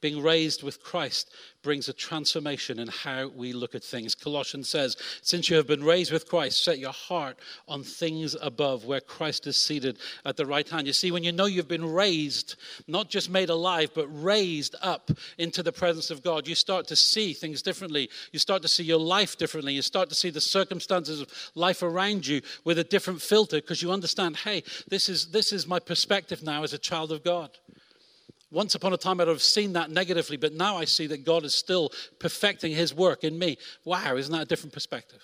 Being 0.00 0.22
raised 0.22 0.62
with 0.62 0.82
Christ 0.82 1.30
brings 1.62 1.88
a 1.88 1.92
transformation 1.92 2.78
in 2.78 2.88
how 2.88 3.28
we 3.28 3.52
look 3.52 3.74
at 3.74 3.84
things. 3.84 4.14
Colossians 4.14 4.68
says, 4.68 4.96
Since 5.20 5.50
you 5.50 5.56
have 5.56 5.66
been 5.66 5.84
raised 5.84 6.10
with 6.10 6.28
Christ, 6.28 6.64
set 6.64 6.78
your 6.78 6.92
heart 6.92 7.38
on 7.68 7.82
things 7.82 8.34
above 8.40 8.86
where 8.86 9.00
Christ 9.00 9.46
is 9.46 9.58
seated 9.58 9.98
at 10.24 10.38
the 10.38 10.46
right 10.46 10.66
hand. 10.66 10.86
You 10.86 10.94
see, 10.94 11.10
when 11.10 11.22
you 11.22 11.32
know 11.32 11.44
you've 11.44 11.68
been 11.68 11.92
raised, 11.92 12.56
not 12.86 13.10
just 13.10 13.28
made 13.28 13.50
alive, 13.50 13.90
but 13.94 14.06
raised 14.08 14.74
up 14.80 15.10
into 15.36 15.62
the 15.62 15.72
presence 15.72 16.10
of 16.10 16.22
God, 16.22 16.48
you 16.48 16.54
start 16.54 16.86
to 16.88 16.96
see 16.96 17.34
things 17.34 17.60
differently. 17.60 18.08
You 18.32 18.38
start 18.38 18.62
to 18.62 18.68
see 18.68 18.84
your 18.84 19.00
life 19.00 19.36
differently. 19.36 19.74
You 19.74 19.82
start 19.82 20.08
to 20.08 20.14
see 20.14 20.30
the 20.30 20.40
circumstances 20.40 21.20
of 21.20 21.28
life 21.54 21.82
around 21.82 22.26
you 22.26 22.40
with 22.64 22.78
a 22.78 22.84
different 22.84 23.20
filter 23.20 23.56
because 23.56 23.82
you 23.82 23.92
understand, 23.92 24.36
hey, 24.36 24.62
this 24.88 25.10
is, 25.10 25.26
this 25.26 25.52
is 25.52 25.66
my 25.66 25.78
perspective 25.78 26.42
now 26.42 26.62
as 26.62 26.72
a 26.72 26.78
child 26.78 27.12
of 27.12 27.22
God. 27.22 27.50
Once 28.52 28.74
upon 28.74 28.92
a 28.92 28.96
time, 28.96 29.20
I'd 29.20 29.28
have 29.28 29.42
seen 29.42 29.74
that 29.74 29.90
negatively, 29.90 30.36
but 30.36 30.52
now 30.52 30.76
I 30.76 30.84
see 30.84 31.06
that 31.06 31.24
God 31.24 31.44
is 31.44 31.54
still 31.54 31.92
perfecting 32.18 32.72
his 32.72 32.92
work 32.92 33.22
in 33.22 33.38
me. 33.38 33.58
Wow, 33.84 34.16
isn't 34.16 34.32
that 34.32 34.42
a 34.42 34.46
different 34.46 34.72
perspective? 34.72 35.22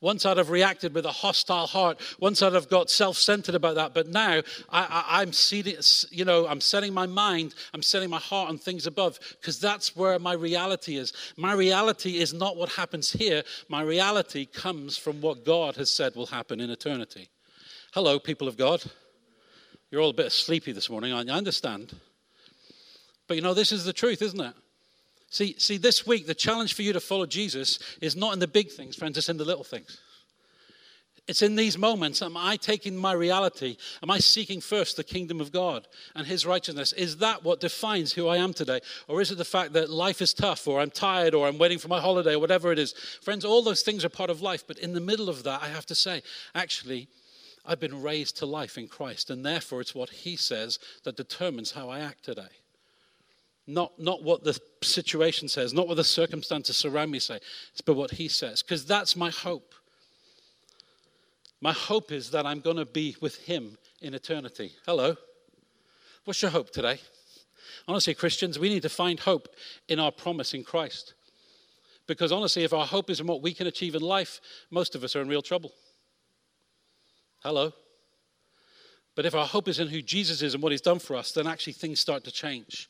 Once 0.00 0.26
I'd 0.26 0.36
have 0.36 0.50
reacted 0.50 0.94
with 0.94 1.06
a 1.06 1.12
hostile 1.12 1.66
heart. 1.66 1.98
Once 2.20 2.42
I'd 2.42 2.52
have 2.52 2.68
got 2.68 2.90
self-centered 2.90 3.54
about 3.54 3.76
that. 3.76 3.94
But 3.94 4.08
now 4.08 4.42
I, 4.68 5.22
am 5.22 5.32
you 6.10 6.24
know, 6.24 6.46
I'm 6.46 6.60
setting 6.60 6.92
my 6.92 7.06
mind, 7.06 7.54
I'm 7.72 7.82
setting 7.82 8.10
my 8.10 8.18
heart 8.18 8.50
on 8.50 8.58
things 8.58 8.86
above, 8.86 9.18
because 9.40 9.58
that's 9.58 9.96
where 9.96 10.18
my 10.18 10.34
reality 10.34 10.96
is. 10.96 11.12
My 11.36 11.54
reality 11.54 12.18
is 12.18 12.34
not 12.34 12.56
what 12.56 12.70
happens 12.70 13.10
here. 13.10 13.42
My 13.68 13.82
reality 13.82 14.44
comes 14.44 14.98
from 14.98 15.20
what 15.22 15.44
God 15.44 15.76
has 15.76 15.90
said 15.90 16.14
will 16.14 16.26
happen 16.26 16.60
in 16.60 16.70
eternity. 16.70 17.30
Hello, 17.94 18.18
people 18.18 18.48
of 18.48 18.58
God. 18.58 18.82
You're 19.90 20.02
all 20.02 20.10
a 20.10 20.14
bit 20.14 20.30
sleepy 20.32 20.72
this 20.72 20.90
morning? 20.90 21.12
I 21.12 21.22
understand. 21.22 21.94
But 23.28 23.36
you 23.36 23.42
know, 23.42 23.54
this 23.54 23.72
is 23.72 23.84
the 23.84 23.92
truth, 23.92 24.22
isn't 24.22 24.40
it? 24.40 24.54
See, 25.30 25.56
see, 25.58 25.76
this 25.76 26.06
week, 26.06 26.26
the 26.26 26.34
challenge 26.34 26.74
for 26.74 26.82
you 26.82 26.92
to 26.92 27.00
follow 27.00 27.26
Jesus 27.26 27.78
is 28.00 28.14
not 28.14 28.32
in 28.32 28.38
the 28.38 28.46
big 28.46 28.70
things, 28.70 28.96
friends, 28.96 29.18
it's 29.18 29.28
in 29.28 29.36
the 29.36 29.44
little 29.44 29.64
things. 29.64 29.98
It's 31.28 31.42
in 31.42 31.56
these 31.56 31.76
moments, 31.76 32.22
am 32.22 32.36
I 32.36 32.56
taking 32.56 32.96
my 32.96 33.12
reality? 33.12 33.78
Am 34.00 34.12
I 34.12 34.18
seeking 34.18 34.60
first 34.60 34.96
the 34.96 35.02
kingdom 35.02 35.40
of 35.40 35.50
God 35.50 35.88
and 36.14 36.24
his 36.24 36.46
righteousness? 36.46 36.92
Is 36.92 37.16
that 37.16 37.42
what 37.42 37.58
defines 37.58 38.12
who 38.12 38.28
I 38.28 38.36
am 38.36 38.52
today? 38.52 38.78
Or 39.08 39.20
is 39.20 39.32
it 39.32 39.38
the 39.38 39.44
fact 39.44 39.72
that 39.72 39.90
life 39.90 40.22
is 40.22 40.32
tough, 40.32 40.68
or 40.68 40.80
I'm 40.80 40.90
tired, 40.90 41.34
or 41.34 41.48
I'm 41.48 41.58
waiting 41.58 41.78
for 41.78 41.88
my 41.88 42.00
holiday, 42.00 42.34
or 42.34 42.38
whatever 42.38 42.70
it 42.70 42.78
is? 42.78 42.92
Friends, 43.22 43.44
all 43.44 43.62
those 43.62 43.82
things 43.82 44.04
are 44.04 44.08
part 44.08 44.30
of 44.30 44.40
life, 44.40 44.64
but 44.68 44.78
in 44.78 44.94
the 44.94 45.00
middle 45.00 45.28
of 45.28 45.42
that, 45.42 45.62
I 45.62 45.68
have 45.68 45.86
to 45.86 45.96
say, 45.96 46.22
actually, 46.54 47.08
I've 47.64 47.80
been 47.80 48.02
raised 48.02 48.36
to 48.38 48.46
life 48.46 48.78
in 48.78 48.86
Christ, 48.86 49.28
and 49.28 49.44
therefore 49.44 49.80
it's 49.80 49.96
what 49.96 50.10
he 50.10 50.36
says 50.36 50.78
that 51.02 51.16
determines 51.16 51.72
how 51.72 51.88
I 51.88 51.98
act 51.98 52.24
today. 52.24 52.42
Not, 53.66 53.98
not 53.98 54.22
what 54.22 54.44
the 54.44 54.58
situation 54.82 55.48
says, 55.48 55.74
not 55.74 55.88
what 55.88 55.96
the 55.96 56.04
circumstances 56.04 56.76
surround 56.76 57.10
me 57.10 57.18
say, 57.18 57.40
but 57.84 57.96
what 57.96 58.12
he 58.12 58.28
says. 58.28 58.62
Because 58.62 58.84
that's 58.84 59.16
my 59.16 59.30
hope. 59.30 59.74
My 61.60 61.72
hope 61.72 62.12
is 62.12 62.30
that 62.30 62.46
I'm 62.46 62.60
going 62.60 62.76
to 62.76 62.84
be 62.84 63.16
with 63.20 63.36
him 63.36 63.76
in 64.00 64.14
eternity. 64.14 64.72
Hello. 64.86 65.16
What's 66.24 66.42
your 66.42 66.50
hope 66.50 66.70
today? 66.70 67.00
Honestly, 67.88 68.14
Christians, 68.14 68.58
we 68.58 68.68
need 68.68 68.82
to 68.82 68.88
find 68.88 69.18
hope 69.18 69.48
in 69.88 69.98
our 69.98 70.12
promise 70.12 70.54
in 70.54 70.62
Christ. 70.62 71.14
Because 72.06 72.30
honestly, 72.30 72.62
if 72.62 72.72
our 72.72 72.86
hope 72.86 73.10
is 73.10 73.20
in 73.20 73.26
what 73.26 73.42
we 73.42 73.52
can 73.52 73.66
achieve 73.66 73.94
in 73.94 74.02
life, 74.02 74.40
most 74.70 74.94
of 74.94 75.02
us 75.02 75.16
are 75.16 75.22
in 75.22 75.28
real 75.28 75.42
trouble. 75.42 75.72
Hello. 77.42 77.72
But 79.16 79.26
if 79.26 79.34
our 79.34 79.46
hope 79.46 79.66
is 79.66 79.80
in 79.80 79.88
who 79.88 80.02
Jesus 80.02 80.42
is 80.42 80.54
and 80.54 80.62
what 80.62 80.72
he's 80.72 80.80
done 80.80 80.98
for 80.98 81.16
us, 81.16 81.32
then 81.32 81.46
actually 81.46 81.72
things 81.72 82.00
start 82.00 82.22
to 82.24 82.30
change. 82.30 82.88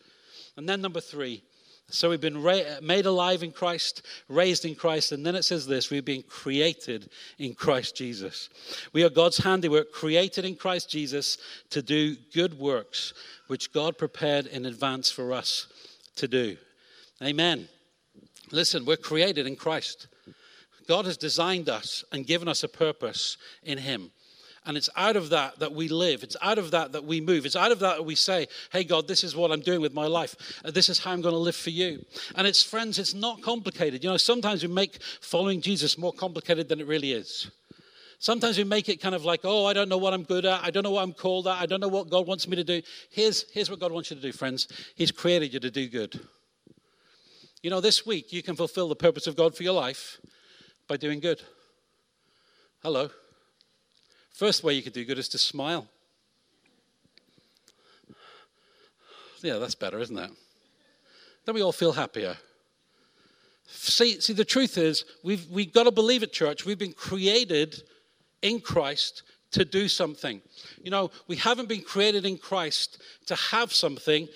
And 0.56 0.68
then, 0.68 0.80
number 0.80 1.00
three, 1.00 1.42
so 1.88 2.10
we've 2.10 2.20
been 2.20 2.42
ra- 2.42 2.80
made 2.82 3.06
alive 3.06 3.42
in 3.42 3.52
Christ, 3.52 4.02
raised 4.28 4.64
in 4.64 4.74
Christ, 4.74 5.12
and 5.12 5.24
then 5.24 5.36
it 5.36 5.44
says 5.44 5.66
this 5.66 5.90
we've 5.90 6.04
been 6.04 6.24
created 6.24 7.10
in 7.38 7.54
Christ 7.54 7.96
Jesus. 7.96 8.48
We 8.92 9.04
are 9.04 9.10
God's 9.10 9.38
handiwork, 9.38 9.92
created 9.92 10.44
in 10.44 10.56
Christ 10.56 10.90
Jesus 10.90 11.38
to 11.70 11.82
do 11.82 12.16
good 12.34 12.58
works, 12.58 13.14
which 13.46 13.72
God 13.72 13.98
prepared 13.98 14.46
in 14.46 14.66
advance 14.66 15.10
for 15.10 15.32
us 15.32 15.68
to 16.16 16.26
do. 16.26 16.56
Amen. 17.22 17.68
Listen, 18.50 18.84
we're 18.84 18.96
created 18.96 19.46
in 19.46 19.56
Christ. 19.56 20.08
God 20.88 21.04
has 21.04 21.16
designed 21.16 21.68
us 21.68 22.04
and 22.12 22.26
given 22.26 22.48
us 22.48 22.62
a 22.62 22.68
purpose 22.68 23.36
in 23.62 23.78
Him. 23.78 24.10
And 24.66 24.76
it's 24.76 24.90
out 24.96 25.16
of 25.16 25.30
that 25.30 25.60
that 25.60 25.72
we 25.72 25.88
live. 25.88 26.24
It's 26.24 26.36
out 26.42 26.58
of 26.58 26.72
that 26.72 26.92
that 26.92 27.04
we 27.04 27.20
move. 27.20 27.46
It's 27.46 27.56
out 27.56 27.70
of 27.70 27.78
that 27.78 27.96
that 27.96 28.04
we 28.04 28.16
say, 28.16 28.48
hey, 28.72 28.82
God, 28.82 29.06
this 29.06 29.22
is 29.22 29.36
what 29.36 29.52
I'm 29.52 29.60
doing 29.60 29.80
with 29.80 29.94
my 29.94 30.06
life. 30.06 30.34
Uh, 30.64 30.72
this 30.72 30.88
is 30.88 30.98
how 30.98 31.12
I'm 31.12 31.20
going 31.20 31.34
to 31.34 31.38
live 31.38 31.56
for 31.56 31.70
you. 31.70 32.04
And 32.34 32.46
it's, 32.46 32.62
friends, 32.62 32.98
it's 32.98 33.14
not 33.14 33.42
complicated. 33.42 34.02
You 34.02 34.10
know, 34.10 34.16
sometimes 34.16 34.62
we 34.62 34.68
make 34.68 35.00
following 35.20 35.60
Jesus 35.60 35.96
more 35.96 36.12
complicated 36.12 36.68
than 36.68 36.80
it 36.80 36.86
really 36.86 37.12
is. 37.12 37.50
Sometimes 38.18 38.56
we 38.58 38.64
make 38.64 38.88
it 38.88 39.00
kind 39.00 39.14
of 39.14 39.24
like, 39.24 39.40
oh, 39.44 39.66
I 39.66 39.72
don't 39.72 39.88
know 39.88 39.98
what 39.98 40.14
I'm 40.14 40.24
good 40.24 40.46
at. 40.46 40.64
I 40.64 40.70
don't 40.70 40.82
know 40.82 40.90
what 40.90 41.02
I'm 41.02 41.12
called 41.12 41.46
at. 41.46 41.60
I 41.60 41.66
don't 41.66 41.80
know 41.80 41.88
what 41.88 42.08
God 42.08 42.26
wants 42.26 42.48
me 42.48 42.56
to 42.56 42.64
do. 42.64 42.82
Here's, 43.10 43.50
here's 43.52 43.70
what 43.70 43.78
God 43.78 43.92
wants 43.92 44.10
you 44.10 44.16
to 44.16 44.22
do, 44.22 44.32
friends 44.32 44.68
He's 44.94 45.12
created 45.12 45.52
you 45.52 45.60
to 45.60 45.70
do 45.70 45.88
good. 45.88 46.18
You 47.62 47.70
know, 47.70 47.80
this 47.80 48.06
week 48.06 48.32
you 48.32 48.42
can 48.42 48.56
fulfill 48.56 48.88
the 48.88 48.96
purpose 48.96 49.26
of 49.26 49.36
God 49.36 49.54
for 49.54 49.62
your 49.62 49.74
life 49.74 50.18
by 50.88 50.96
doing 50.96 51.20
good. 51.20 51.42
Hello. 52.82 53.10
First 54.36 54.62
way 54.62 54.74
you 54.74 54.82
could 54.82 54.92
do 54.92 55.02
good 55.02 55.18
is 55.18 55.30
to 55.30 55.38
smile. 55.38 55.88
Yeah, 59.40 59.56
that's 59.56 59.74
better, 59.74 59.98
isn't 59.98 60.18
it? 60.18 60.30
Then 61.46 61.54
we 61.54 61.62
all 61.62 61.72
feel 61.72 61.92
happier. 61.92 62.36
See, 63.66 64.20
see 64.20 64.34
the 64.34 64.44
truth 64.44 64.76
is, 64.76 65.06
we've, 65.24 65.48
we've 65.48 65.72
got 65.72 65.84
to 65.84 65.90
believe 65.90 66.22
at 66.22 66.34
church, 66.34 66.66
we've 66.66 66.78
been 66.78 66.92
created 66.92 67.82
in 68.42 68.60
Christ 68.60 69.22
to 69.52 69.64
do 69.64 69.88
something. 69.88 70.42
You 70.82 70.90
know, 70.90 71.10
we 71.28 71.36
haven't 71.36 71.70
been 71.70 71.80
created 71.80 72.26
in 72.26 72.36
Christ 72.36 73.02
to 73.28 73.36
have 73.36 73.72
something 73.72 74.28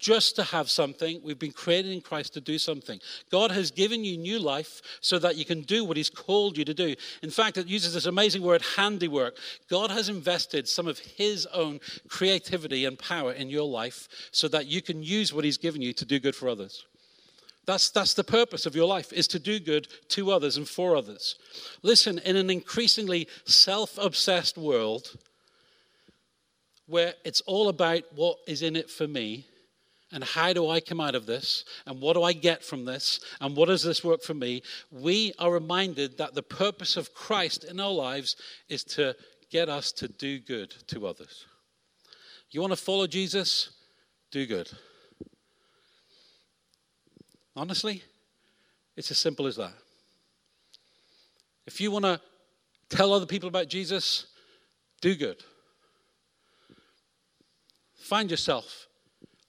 just 0.00 0.34
to 0.36 0.42
have 0.42 0.70
something. 0.70 1.20
We've 1.22 1.38
been 1.38 1.52
created 1.52 1.92
in 1.92 2.00
Christ 2.00 2.34
to 2.34 2.40
do 2.40 2.58
something. 2.58 2.98
God 3.30 3.50
has 3.52 3.70
given 3.70 4.04
you 4.04 4.16
new 4.16 4.38
life 4.38 4.80
so 5.00 5.18
that 5.18 5.36
you 5.36 5.44
can 5.44 5.62
do 5.62 5.84
what 5.84 5.96
He's 5.96 6.10
called 6.10 6.56
you 6.56 6.64
to 6.64 6.74
do. 6.74 6.94
In 7.22 7.30
fact, 7.30 7.58
it 7.58 7.66
uses 7.66 7.94
this 7.94 8.06
amazing 8.06 8.42
word, 8.42 8.62
handiwork. 8.76 9.36
God 9.68 9.90
has 9.90 10.08
invested 10.08 10.66
some 10.66 10.88
of 10.88 10.98
His 10.98 11.46
own 11.46 11.80
creativity 12.08 12.84
and 12.84 12.98
power 12.98 13.32
in 13.32 13.50
your 13.50 13.68
life 13.68 14.08
so 14.32 14.48
that 14.48 14.66
you 14.66 14.82
can 14.82 15.02
use 15.02 15.32
what 15.32 15.44
He's 15.44 15.58
given 15.58 15.82
you 15.82 15.92
to 15.92 16.04
do 16.04 16.18
good 16.18 16.34
for 16.34 16.48
others. 16.48 16.84
That's, 17.66 17.90
that's 17.90 18.14
the 18.14 18.24
purpose 18.24 18.66
of 18.66 18.74
your 18.74 18.86
life, 18.86 19.12
is 19.12 19.28
to 19.28 19.38
do 19.38 19.60
good 19.60 19.86
to 20.08 20.32
others 20.32 20.56
and 20.56 20.68
for 20.68 20.96
others. 20.96 21.36
Listen, 21.82 22.18
in 22.20 22.36
an 22.36 22.50
increasingly 22.50 23.28
self 23.44 23.98
obsessed 23.98 24.56
world 24.58 25.16
where 26.86 27.14
it's 27.24 27.40
all 27.42 27.68
about 27.68 28.02
what 28.16 28.38
is 28.48 28.62
in 28.62 28.74
it 28.74 28.90
for 28.90 29.06
me, 29.06 29.46
and 30.12 30.24
how 30.24 30.52
do 30.52 30.68
I 30.68 30.80
come 30.80 31.00
out 31.00 31.14
of 31.14 31.26
this? 31.26 31.64
And 31.86 32.00
what 32.00 32.14
do 32.14 32.22
I 32.22 32.32
get 32.32 32.64
from 32.64 32.84
this? 32.84 33.20
And 33.40 33.56
what 33.56 33.66
does 33.66 33.82
this 33.82 34.02
work 34.02 34.22
for 34.22 34.34
me? 34.34 34.62
We 34.90 35.32
are 35.38 35.52
reminded 35.52 36.18
that 36.18 36.34
the 36.34 36.42
purpose 36.42 36.96
of 36.96 37.14
Christ 37.14 37.64
in 37.64 37.78
our 37.78 37.92
lives 37.92 38.36
is 38.68 38.82
to 38.84 39.14
get 39.50 39.68
us 39.68 39.92
to 39.92 40.08
do 40.08 40.40
good 40.40 40.70
to 40.88 41.06
others. 41.06 41.46
You 42.50 42.60
want 42.60 42.72
to 42.72 42.76
follow 42.76 43.06
Jesus? 43.06 43.70
Do 44.32 44.46
good. 44.46 44.70
Honestly, 47.54 48.02
it's 48.96 49.10
as 49.10 49.18
simple 49.18 49.46
as 49.46 49.56
that. 49.56 49.74
If 51.66 51.80
you 51.80 51.92
want 51.92 52.04
to 52.04 52.20
tell 52.88 53.12
other 53.12 53.26
people 53.26 53.48
about 53.48 53.68
Jesus, 53.68 54.26
do 55.00 55.14
good. 55.14 55.36
Find 57.96 58.28
yourself 58.28 58.88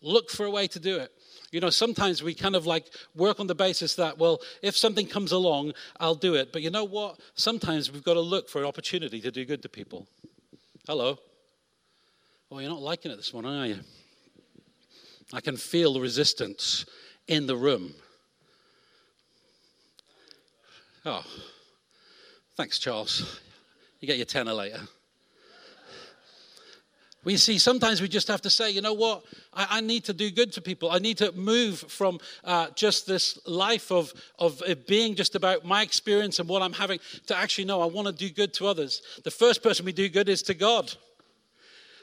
Look 0.02 0.30
for 0.30 0.46
a 0.46 0.52
way 0.52 0.68
to 0.68 0.80
do 0.80 0.98
it. 0.98 1.12
You 1.52 1.60
know, 1.60 1.70
sometimes 1.70 2.24
we 2.24 2.34
kind 2.34 2.56
of 2.56 2.66
like 2.66 2.86
work 3.16 3.40
on 3.40 3.48
the 3.48 3.56
basis 3.56 3.96
that, 3.96 4.18
well, 4.18 4.42
if 4.62 4.76
something 4.76 5.06
comes 5.06 5.32
along, 5.32 5.74
I'll 6.00 6.16
do 6.16 6.36
it. 6.36 6.54
But 6.54 6.62
you 6.62 6.70
know 6.70 6.86
what? 6.86 7.20
Sometimes 7.36 7.92
we've 7.92 8.04
got 8.04 8.14
to 8.14 8.22
look 8.22 8.50
for 8.50 8.60
an 8.60 8.66
opportunity 8.66 9.20
to 9.22 9.32
do 9.32 9.46
good 9.46 9.62
to 9.64 9.70
people. 9.70 10.08
Hello. 10.88 11.20
Well, 12.50 12.62
you're 12.62 12.70
not 12.70 12.82
liking 12.82 13.12
it 13.12 13.18
this 13.18 13.34
morning, 13.34 13.54
are 13.54 13.68
you? 13.68 13.80
I 15.34 15.42
can 15.42 15.56
feel 15.56 15.94
the 15.94 16.02
resistance 16.02 16.86
in 17.28 17.48
the 17.48 17.56
room. 17.56 17.94
Oh, 21.06 21.24
thanks, 22.56 22.80
Charles. 22.80 23.40
You 24.00 24.08
get 24.08 24.18
your 24.18 24.26
tenner 24.26 24.54
later. 24.54 24.82
We 27.24 27.38
see 27.38 27.60
sometimes 27.60 28.02
we 28.02 28.08
just 28.08 28.28
have 28.30 28.42
to 28.42 28.50
say, 28.50 28.72
you 28.72 28.82
know 28.82 28.94
what? 28.94 29.24
I, 29.54 29.68
I 29.78 29.82
need 29.82 30.06
to 30.06 30.14
do 30.14 30.32
good 30.32 30.52
to 30.54 30.62
people. 30.62 30.90
I 30.90 30.98
need 30.98 31.18
to 31.18 31.32
move 31.34 31.80
from 31.80 32.20
uh, 32.44 32.68
just 32.76 33.06
this 33.06 33.38
life 33.46 33.92
of, 33.92 34.12
of 34.40 34.64
being 34.88 35.14
just 35.14 35.36
about 35.36 35.64
my 35.64 35.84
experience 35.84 36.40
and 36.40 36.50
what 36.50 36.64
I'm 36.64 36.74
having 36.74 37.00
to 37.28 37.38
actually, 37.38 37.66
know 37.66 37.82
I 37.82 37.86
want 37.86 38.08
to 38.08 38.14
do 38.14 38.30
good 38.30 38.54
to 38.56 38.68
others. 38.68 39.04
The 39.24 39.30
first 39.30 39.62
person 39.62 39.86
we 39.86 39.92
do 39.92 40.10
good 40.10 40.30
is 40.30 40.42
to 40.44 40.56
God. 40.56 40.92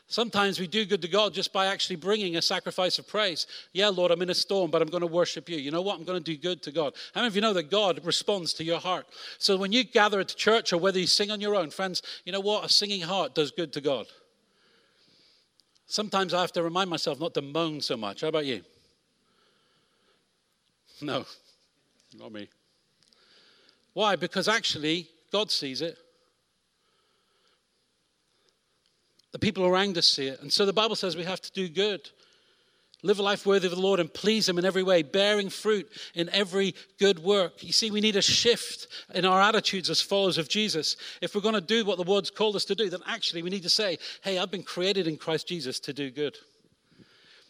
Sometimes 0.07 0.59
we 0.59 0.66
do 0.66 0.87
good 0.87 1.02
to 1.02 1.09
God 1.09 1.35
just 1.35 1.52
by 1.52 1.66
actually 1.66 1.96
bringing 1.96 2.37
a 2.37 2.42
sacrifice 2.42 2.98
of 2.98 3.07
praise. 3.07 3.46
Yeah, 3.72 3.88
Lord, 3.88 4.11
I'm 4.11 4.22
in 4.22 4.31
a 4.31 4.35
storm, 4.35 4.70
but 4.70 4.81
I'm 4.81 4.88
going 4.88 5.02
to 5.02 5.07
worship 5.07 5.50
you. 5.50 5.59
You 5.59 5.70
know 5.70 5.83
what? 5.83 5.98
I'm 5.98 6.04
going 6.04 6.22
to 6.22 6.24
do 6.24 6.38
good 6.40 6.62
to 6.62 6.72
God. 6.72 6.94
How 7.12 7.20
many 7.20 7.28
of 7.28 7.35
you 7.35 7.42
know 7.42 7.52
that 7.52 7.70
God 7.70 8.00
responds 8.04 8.54
to 8.54 8.64
your 8.64 8.78
heart? 8.78 9.07
So 9.38 9.57
when 9.59 9.72
you 9.72 9.85
gather 9.85 10.20
at 10.20 10.28
church 10.28 10.72
or 10.72 10.78
whether 10.78 10.98
you 10.98 11.07
sing 11.07 11.31
on 11.31 11.42
your 11.42 11.57
own, 11.57 11.70
friends, 11.70 12.02
you 12.24 12.33
know 12.33 12.40
what? 12.40 12.64
A 12.64 12.68
singing 12.70 13.02
heart 13.02 13.35
does 13.35 13.50
good 13.50 13.72
to 13.74 13.81
God. 13.81 14.07
Sometimes 15.88 16.35
I 16.35 16.42
have 16.42 16.53
to 16.53 16.62
remind 16.62 16.90
myself 16.90 17.18
not 17.18 17.33
to 17.35 17.42
moan 17.42 17.81
so 17.81 17.96
much. 17.96 18.20
How 18.20 18.29
about 18.29 18.44
you? 18.44 18.62
No, 21.01 21.24
not 22.16 22.31
me. 22.31 22.48
Why? 23.94 24.14
Because 24.14 24.48
actually, 24.48 25.09
God 25.33 25.51
sees 25.51 25.81
it. 25.81 25.96
The 29.33 29.38
people 29.38 29.64
around 29.64 29.96
us 29.96 30.07
see 30.07 30.27
it. 30.27 30.42
And 30.42 30.53
so 30.53 30.66
the 30.66 30.72
Bible 30.74 30.94
says 30.94 31.16
we 31.16 31.24
have 31.24 31.40
to 31.40 31.53
do 31.53 31.68
good. 31.68 32.11
Live 33.04 33.20
a 33.20 33.22
life 33.22 33.46
worthy 33.46 33.66
of 33.66 33.74
the 33.74 33.80
Lord 33.80 34.00
and 34.00 34.12
please 34.12 34.48
Him 34.48 34.58
in 34.58 34.64
every 34.64 34.82
way, 34.82 35.02
bearing 35.02 35.50
fruit 35.50 35.88
in 36.14 36.28
every 36.30 36.74
good 36.98 37.20
work. 37.20 37.62
You 37.62 37.72
see, 37.72 37.92
we 37.92 38.00
need 38.00 38.16
a 38.16 38.22
shift 38.22 38.88
in 39.14 39.24
our 39.24 39.40
attitudes 39.40 39.88
as 39.88 40.00
followers 40.00 40.37
of 40.37 40.48
Jesus. 40.48 40.96
If 41.22 41.34
we're 41.34 41.40
going 41.40 41.54
to 41.54 41.61
do 41.61 41.84
what 41.84 41.96
the 41.96 42.11
Word's 42.11 42.30
called 42.30 42.56
us 42.56 42.64
to 42.64 42.74
do, 42.74 42.90
then 42.90 43.00
actually 43.06 43.42
we 43.42 43.50
need 43.50 43.62
to 43.62 43.68
say, 43.68 43.98
hey, 44.22 44.38
I've 44.38 44.50
been 44.50 44.64
created 44.64 45.06
in 45.06 45.16
Christ 45.16 45.46
Jesus 45.46 45.78
to 45.80 45.92
do 45.92 46.11
good. 46.11 46.38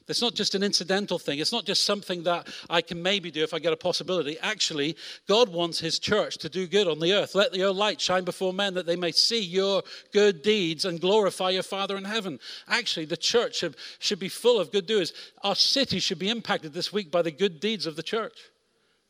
It's 0.09 0.23
not 0.23 0.35
just 0.35 0.55
an 0.55 0.63
incidental 0.63 1.19
thing. 1.19 1.39
It's 1.39 1.53
not 1.53 1.67
just 1.67 1.85
something 1.85 2.23
that 2.23 2.49
I 2.71 2.81
can 2.81 3.03
maybe 3.03 3.31
do 3.31 3.43
if 3.43 3.53
I 3.53 3.59
get 3.59 3.73
a 3.73 3.77
possibility. 3.77 4.39
Actually, 4.41 4.97
God 5.29 5.51
wants 5.51 5.79
His 5.79 5.99
church 5.99 6.39
to 6.39 6.49
do 6.49 6.67
good 6.67 6.89
on 6.89 6.99
the 6.99 7.13
earth. 7.13 7.35
Let 7.35 7.55
your 7.55 7.73
light 7.73 8.01
shine 8.01 8.25
before 8.25 8.53
men 8.53 8.75
that 8.75 8.87
they 8.87 8.97
may 8.97 9.13
see 9.13 9.41
your 9.41 9.83
good 10.13 10.43
deeds 10.43 10.85
and 10.85 11.01
glorify 11.01 11.51
your 11.51 11.63
Father 11.63 11.97
in 11.97 12.05
heaven. 12.05 12.39
Actually, 12.69 13.07
the 13.07 13.17
church 13.17 13.57
should, 13.57 13.77
should 13.99 14.19
be 14.19 14.29
full 14.29 14.59
of 14.59 14.73
good 14.73 14.87
doers. 14.87 15.13
Our 15.43 15.55
city 15.55 15.99
should 15.99 16.19
be 16.19 16.31
impacted 16.31 16.73
this 16.73 16.93
week 16.93 17.11
by 17.11 17.23
the 17.23 17.31
good 17.31 17.61
deeds 17.61 17.87
of 17.87 17.97
the 17.97 18.03
church. 18.03 18.39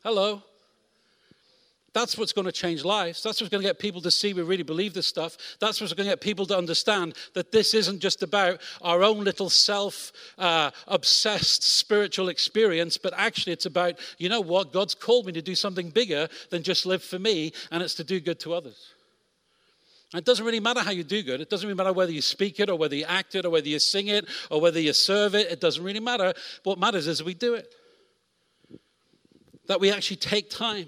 Hello. 0.03 0.43
That's 1.95 2.19
what's 2.19 2.33
going 2.33 2.45
to 2.45 2.53
change 2.53 2.85
lives. 2.85 3.23
That's 3.23 3.41
what's 3.41 3.51
going 3.51 3.63
to 3.63 3.69
get 3.69 3.79
people 3.79 4.01
to 4.03 4.11
see 4.11 4.35
we 4.35 4.43
really 4.43 4.63
believe 4.63 4.93
this 4.93 5.07
stuff. 5.07 5.37
That's 5.59 5.81
what's 5.81 5.95
going 5.95 6.07
to 6.07 6.13
get 6.13 6.21
people 6.21 6.45
to 6.47 6.57
understand 6.57 7.15
that 7.35 7.51
this 7.51 7.73
isn't 7.73 8.01
just 8.01 8.23
about 8.23 8.61
our 8.83 9.03
own 9.03 9.25
little 9.25 9.49
self 9.49 10.13
uh, 10.37 10.71
obsessed 10.87 11.63
spiritual 11.63 12.29
experience, 12.29 12.99
but 12.99 13.15
actually 13.17 13.55
it's 13.55 13.67
about, 13.67 13.99
you 14.19 14.29
know 14.29 14.41
what, 14.41 14.73
God's 14.73 14.95
called 14.95 15.27
me 15.27 15.33
to 15.33 15.43
do 15.43 15.55
something 15.55 15.89
bigger 15.89 16.29
than 16.51 16.63
just 16.63 16.85
live 16.85 17.03
for 17.03 17.19
me, 17.19 17.53
and 17.71 17.83
it's 17.83 17.95
to 17.95 18.05
do 18.05 18.21
good 18.21 18.39
to 18.41 18.53
others. 18.53 18.93
It 20.15 20.25
doesn't 20.25 20.45
really 20.45 20.61
matter 20.61 20.81
how 20.81 20.91
you 20.91 21.05
do 21.05 21.23
good. 21.23 21.41
It 21.41 21.51
doesn't 21.51 21.67
really 21.67 21.77
matter 21.77 21.93
whether 21.93 22.13
you 22.13 22.23
speak 22.23 22.61
it 22.61 22.71
or 22.71 22.77
whether 22.77 22.95
you 22.95 23.05
act 23.05 23.35
it 23.35 23.45
or 23.45 23.51
whether 23.51 23.69
you 23.69 23.79
sing 23.79 24.09
it 24.09 24.27
or 24.51 24.59
whether 24.59 24.81
you 24.81 24.95
serve 24.95 25.35
it. 25.35 25.51
It 25.51 25.61
doesn't 25.61 25.85
really 25.85 26.01
matter. 26.01 26.33
What 26.65 26.79
matters 26.79 27.07
is 27.07 27.23
we 27.23 27.35
do 27.35 27.55
it. 27.55 27.75
That 29.67 29.81
we 29.81 29.93
actually 29.93 30.17
take 30.17 30.49
time 30.49 30.87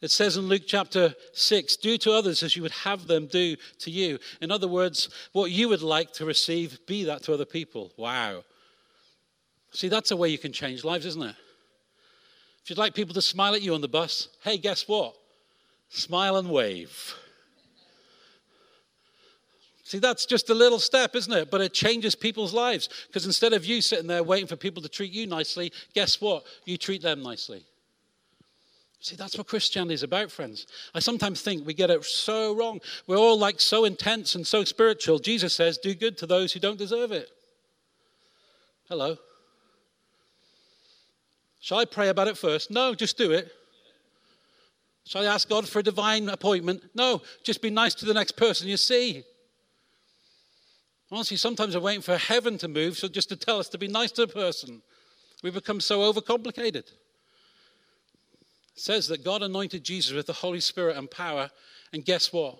It 0.00 0.10
says 0.10 0.36
in 0.36 0.46
Luke 0.46 0.62
chapter 0.66 1.14
6 1.32 1.76
do 1.76 1.98
to 1.98 2.12
others 2.12 2.42
as 2.42 2.54
you 2.54 2.62
would 2.62 2.70
have 2.70 3.06
them 3.06 3.26
do 3.26 3.56
to 3.80 3.90
you. 3.90 4.18
In 4.40 4.52
other 4.52 4.68
words, 4.68 5.08
what 5.32 5.50
you 5.50 5.68
would 5.68 5.82
like 5.82 6.12
to 6.14 6.24
receive, 6.24 6.78
be 6.86 7.04
that 7.04 7.22
to 7.24 7.34
other 7.34 7.44
people. 7.44 7.92
Wow. 7.96 8.44
See, 9.72 9.88
that's 9.88 10.10
a 10.10 10.16
way 10.16 10.28
you 10.28 10.38
can 10.38 10.52
change 10.52 10.84
lives, 10.84 11.04
isn't 11.04 11.22
it? 11.22 11.36
If 12.62 12.70
you'd 12.70 12.78
like 12.78 12.94
people 12.94 13.14
to 13.14 13.22
smile 13.22 13.54
at 13.54 13.62
you 13.62 13.74
on 13.74 13.80
the 13.80 13.88
bus, 13.88 14.28
hey, 14.42 14.56
guess 14.58 14.86
what? 14.86 15.14
Smile 15.88 16.36
and 16.36 16.50
wave. 16.50 17.14
See, 19.84 19.98
that's 19.98 20.26
just 20.26 20.50
a 20.50 20.54
little 20.54 20.78
step, 20.78 21.16
isn't 21.16 21.32
it? 21.32 21.50
But 21.50 21.62
it 21.62 21.72
changes 21.72 22.14
people's 22.14 22.52
lives. 22.52 22.90
Because 23.06 23.24
instead 23.24 23.54
of 23.54 23.64
you 23.64 23.80
sitting 23.80 24.06
there 24.06 24.22
waiting 24.22 24.46
for 24.46 24.56
people 24.56 24.82
to 24.82 24.88
treat 24.88 25.12
you 25.12 25.26
nicely, 25.26 25.72
guess 25.94 26.20
what? 26.20 26.44
You 26.66 26.76
treat 26.76 27.00
them 27.00 27.22
nicely. 27.22 27.64
See, 29.00 29.14
that's 29.14 29.38
what 29.38 29.46
Christianity 29.46 29.94
is 29.94 30.02
about, 30.02 30.30
friends. 30.30 30.66
I 30.94 30.98
sometimes 30.98 31.40
think 31.40 31.64
we 31.64 31.72
get 31.72 31.90
it 31.90 32.04
so 32.04 32.54
wrong. 32.54 32.80
We're 33.06 33.16
all 33.16 33.38
like 33.38 33.60
so 33.60 33.84
intense 33.84 34.34
and 34.34 34.46
so 34.46 34.64
spiritual. 34.64 35.20
Jesus 35.20 35.54
says, 35.54 35.78
do 35.78 35.94
good 35.94 36.18
to 36.18 36.26
those 36.26 36.52
who 36.52 36.60
don't 36.60 36.78
deserve 36.78 37.12
it. 37.12 37.28
Hello. 38.88 39.16
Shall 41.60 41.78
I 41.78 41.84
pray 41.84 42.08
about 42.08 42.28
it 42.28 42.36
first? 42.36 42.70
No, 42.70 42.94
just 42.94 43.16
do 43.16 43.30
it. 43.32 43.52
Shall 45.04 45.22
I 45.22 45.26
ask 45.26 45.48
God 45.48 45.68
for 45.68 45.78
a 45.78 45.82
divine 45.82 46.28
appointment? 46.28 46.82
No, 46.94 47.22
just 47.44 47.62
be 47.62 47.70
nice 47.70 47.94
to 47.96 48.04
the 48.04 48.14
next 48.14 48.32
person 48.32 48.68
you 48.68 48.76
see. 48.76 49.22
Honestly, 51.10 51.36
sometimes 51.36 51.74
we're 51.74 51.82
waiting 51.82 52.02
for 52.02 52.18
heaven 52.18 52.58
to 52.58 52.68
move, 52.68 52.98
so 52.98 53.08
just 53.08 53.28
to 53.30 53.36
tell 53.36 53.58
us 53.58 53.68
to 53.70 53.78
be 53.78 53.88
nice 53.88 54.12
to 54.12 54.22
a 54.22 54.26
person. 54.26 54.82
We 55.42 55.50
become 55.50 55.80
so 55.80 56.12
overcomplicated. 56.12 56.84
Says 58.78 59.08
that 59.08 59.24
God 59.24 59.42
anointed 59.42 59.82
Jesus 59.82 60.12
with 60.12 60.26
the 60.26 60.32
Holy 60.32 60.60
Spirit 60.60 60.96
and 60.96 61.10
power, 61.10 61.50
and 61.92 62.04
guess 62.04 62.32
what? 62.32 62.58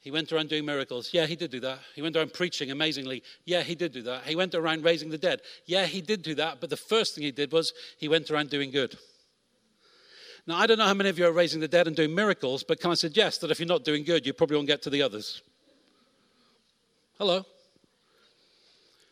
He 0.00 0.10
went 0.10 0.32
around 0.32 0.48
doing 0.48 0.64
miracles. 0.64 1.10
Yeah, 1.12 1.26
he 1.26 1.36
did 1.36 1.50
do 1.50 1.60
that. 1.60 1.80
He 1.94 2.00
went 2.00 2.16
around 2.16 2.32
preaching 2.32 2.70
amazingly. 2.70 3.22
Yeah, 3.44 3.62
he 3.62 3.74
did 3.74 3.92
do 3.92 4.02
that. 4.02 4.22
He 4.22 4.34
went 4.34 4.54
around 4.54 4.84
raising 4.84 5.10
the 5.10 5.18
dead. 5.18 5.42
Yeah, 5.66 5.84
he 5.84 6.00
did 6.00 6.22
do 6.22 6.34
that. 6.36 6.60
But 6.60 6.70
the 6.70 6.76
first 6.76 7.14
thing 7.14 7.24
he 7.24 7.32
did 7.32 7.52
was 7.52 7.74
he 7.98 8.08
went 8.08 8.30
around 8.30 8.48
doing 8.48 8.70
good. 8.70 8.96
Now, 10.46 10.56
I 10.56 10.66
don't 10.66 10.78
know 10.78 10.84
how 10.84 10.94
many 10.94 11.10
of 11.10 11.18
you 11.18 11.26
are 11.26 11.32
raising 11.32 11.60
the 11.60 11.68
dead 11.68 11.86
and 11.86 11.96
doing 11.96 12.14
miracles, 12.14 12.62
but 12.62 12.80
can 12.80 12.92
I 12.92 12.94
suggest 12.94 13.42
that 13.42 13.50
if 13.50 13.58
you're 13.58 13.66
not 13.66 13.84
doing 13.84 14.04
good, 14.04 14.24
you 14.24 14.32
probably 14.32 14.56
won't 14.56 14.68
get 14.68 14.80
to 14.82 14.90
the 14.90 15.02
others? 15.02 15.42
Hello? 17.18 17.44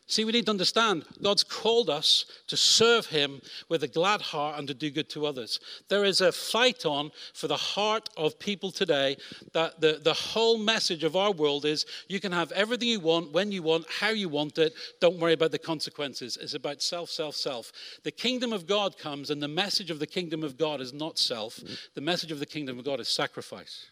See, 0.07 0.27
we 0.27 0.33
need 0.33 0.45
to 0.47 0.51
understand 0.51 1.07
God's 1.23 1.45
called 1.45 1.89
us 1.89 2.27
to 2.49 2.59
serve 2.59 3.07
Him 3.07 3.41
with 3.71 3.83
a 3.85 3.89
glad 3.89 4.21
heart 4.21 4.59
and 4.59 4.69
to 4.69 4.75
do 4.75 4.91
good 4.91 5.09
to 5.11 5.25
others. 5.25 5.61
There 5.89 6.05
is 6.05 6.21
a 6.21 6.31
fight 6.31 6.85
on 6.85 7.11
for 7.33 7.49
the 7.49 7.57
heart 7.57 8.11
of 8.19 8.39
people 8.39 8.71
today 8.71 9.17
that 9.55 9.81
the, 9.81 10.01
the 10.03 10.13
whole 10.13 10.59
message 10.59 11.05
of 11.05 11.17
our 11.17 11.33
world 11.33 11.65
is 11.65 11.87
you 12.07 12.21
can 12.21 12.33
have 12.33 12.53
everything 12.53 12.89
you 12.89 13.01
want, 13.01 13.33
when 13.33 13.51
you 13.51 13.63
want, 13.63 13.87
how 13.89 14.11
you 14.11 14.29
want 14.29 14.59
it. 14.59 14.75
Don't 15.01 15.19
worry 15.19 15.33
about 15.33 15.53
the 15.53 15.59
consequences. 15.59 16.37
It's 16.39 16.53
about 16.53 16.83
self, 16.83 17.09
self, 17.09 17.35
self. 17.35 17.73
The 18.03 18.13
kingdom 18.13 18.53
of 18.53 18.67
God 18.67 18.99
comes, 18.99 19.31
and 19.31 19.43
the 19.43 19.49
message 19.49 19.91
of 19.91 20.01
the 20.01 20.07
kingdom 20.07 20.45
of 20.45 20.59
God 20.59 20.83
is 20.83 20.93
not 20.93 21.19
self, 21.19 21.59
the 21.95 22.03
message 22.03 22.31
of 22.31 22.41
the 22.41 22.47
kingdom 22.47 22.79
of 22.79 22.85
God 22.85 23.01
is 23.01 23.09
sacrifice. 23.09 23.87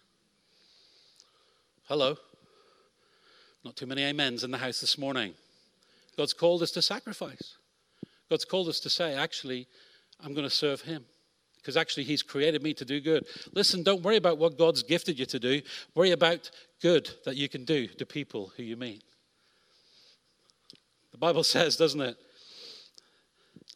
Hello? 1.88 2.18
Not 3.64 3.76
too 3.76 3.86
many 3.86 4.04
amens 4.04 4.44
in 4.44 4.50
the 4.50 4.58
house 4.58 4.82
this 4.82 4.98
morning. 4.98 5.32
God's 6.16 6.32
called 6.32 6.62
us 6.62 6.70
to 6.72 6.82
sacrifice. 6.82 7.56
God's 8.28 8.44
called 8.44 8.68
us 8.68 8.80
to 8.80 8.90
say, 8.90 9.14
actually, 9.14 9.66
I'm 10.22 10.34
going 10.34 10.48
to 10.48 10.54
serve 10.54 10.80
Him 10.82 11.04
because 11.56 11.76
actually 11.76 12.04
He's 12.04 12.22
created 12.22 12.62
me 12.62 12.74
to 12.74 12.84
do 12.84 13.00
good. 13.00 13.26
Listen, 13.52 13.82
don't 13.82 14.02
worry 14.02 14.16
about 14.16 14.38
what 14.38 14.58
God's 14.58 14.82
gifted 14.82 15.18
you 15.18 15.26
to 15.26 15.38
do, 15.38 15.62
worry 15.94 16.10
about 16.10 16.50
good 16.80 17.10
that 17.24 17.36
you 17.36 17.48
can 17.48 17.64
do 17.64 17.86
to 17.86 18.06
people 18.06 18.52
who 18.56 18.62
you 18.62 18.76
meet. 18.76 19.02
The 21.12 21.18
Bible 21.18 21.44
says, 21.44 21.76
doesn't 21.76 22.00
it? 22.00 22.16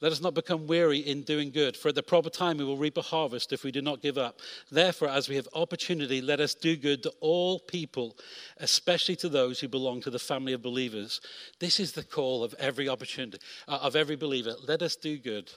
Let 0.03 0.13
us 0.13 0.21
not 0.21 0.35
become 0.35 0.67
weary 0.67 0.99
in 0.99 1.23
doing 1.23 1.51
good, 1.51 1.75
for 1.75 1.89
at 1.89 1.95
the 1.95 2.03
proper 2.03 2.29
time 2.29 2.59
we 2.59 2.65
will 2.65 2.77
reap 2.77 2.99
a 2.99 3.03
harvest 3.03 3.53
if 3.53 3.65
we 3.65 3.73
do 3.73 3.81
not 3.81 4.03
give 4.03 4.19
up. 4.19 4.41
Therefore, 4.71 5.09
as 5.09 5.27
we 5.27 5.37
have 5.37 5.49
opportunity, 5.55 6.21
let 6.21 6.39
us 6.39 6.55
do 6.55 6.77
good 6.77 7.03
to 7.05 7.13
all 7.21 7.61
people, 7.61 8.19
especially 8.59 9.17
to 9.17 9.31
those 9.31 9.59
who 9.59 9.69
belong 9.69 10.03
to 10.03 10.11
the 10.11 10.19
family 10.19 10.53
of 10.53 10.61
believers. 10.61 11.23
This 11.61 11.81
is 11.81 11.93
the 11.93 12.05
call 12.05 12.45
of 12.45 12.55
every 12.59 12.91
opportunity, 12.91 13.39
uh, 13.69 13.79
of 13.81 13.97
every 13.97 14.17
believer. 14.17 14.55
Let 14.69 14.83
us 14.83 14.97
do 14.97 15.17
good 15.17 15.51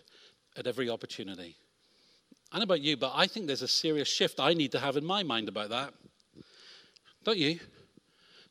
at 0.56 0.68
every 0.68 0.90
opportunity. 0.90 1.58
I 2.52 2.58
don't 2.58 2.62
know 2.62 2.74
about 2.74 2.82
you, 2.82 2.96
but 2.96 3.12
I 3.14 3.28
think 3.28 3.46
there's 3.46 3.62
a 3.62 3.68
serious 3.68 4.08
shift 4.08 4.40
I 4.40 4.54
need 4.54 4.72
to 4.72 4.80
have 4.80 4.96
in 4.96 5.06
my 5.06 5.22
mind 5.22 5.50
about 5.50 5.70
that. 5.70 5.94
Don't 7.26 7.38
you? 7.38 7.60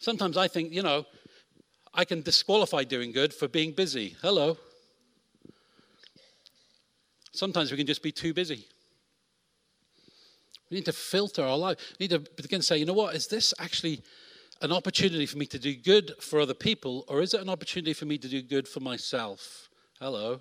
Sometimes 0.01 0.37
I 0.37 0.49
think, 0.49 0.71
you 0.71 0.83
know, 0.83 1.07
I 1.95 2.05
can 2.05 2.21
disqualify 2.21 2.85
doing 2.85 3.11
good 3.11 3.33
for 3.33 3.49
being 3.49 3.73
busy. 3.73 4.17
Hello. 4.21 4.59
Sometimes 7.39 7.71
we 7.71 7.77
can 7.77 7.87
just 7.87 8.03
be 8.03 8.11
too 8.11 8.35
busy. 8.35 8.67
We 10.69 10.79
need 10.79 10.87
to 10.87 10.93
filter 10.93 11.45
our 11.45 11.57
life. 11.57 11.79
We 11.97 12.09
need 12.09 12.11
to 12.11 12.43
begin 12.43 12.59
to 12.59 12.67
say, 12.67 12.79
you 12.79 12.85
know 12.85 12.93
what, 12.93 13.15
is 13.15 13.29
this 13.29 13.55
actually 13.61 14.03
an 14.61 14.73
opportunity 14.73 15.25
for 15.25 15.39
me 15.39 15.47
to 15.47 15.59
do 15.59 15.73
good 15.77 16.15
for 16.21 16.41
other 16.41 16.53
people, 16.53 17.05
or 17.07 17.23
is 17.23 17.35
it 17.35 17.41
an 17.41 17.49
opportunity 17.49 17.93
for 17.93 18.07
me 18.07 18.19
to 18.19 18.27
do 18.27 18.43
good 18.43 18.67
for 18.67 18.81
myself? 18.81 19.69
Hello. 20.01 20.41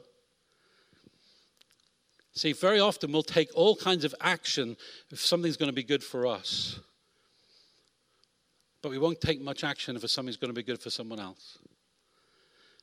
See, 2.34 2.52
very 2.52 2.80
often 2.80 3.12
we'll 3.12 3.22
take 3.22 3.50
all 3.54 3.76
kinds 3.76 4.04
of 4.04 4.16
action 4.20 4.76
if 5.12 5.20
something's 5.20 5.56
going 5.56 5.70
to 5.70 5.76
be 5.76 5.84
good 5.84 6.04
for 6.04 6.26
us. 6.26 6.80
But 8.82 8.90
we 8.90 8.98
won't 8.98 9.22
take 9.22 9.40
much 9.40 9.64
action 9.64 9.96
if 9.96 10.10
something's 10.10 10.38
going 10.38 10.50
to 10.50 10.60
be 10.60 10.64
good 10.64 10.82
for 10.82 10.90
someone 10.90 11.20
else. 11.20 11.60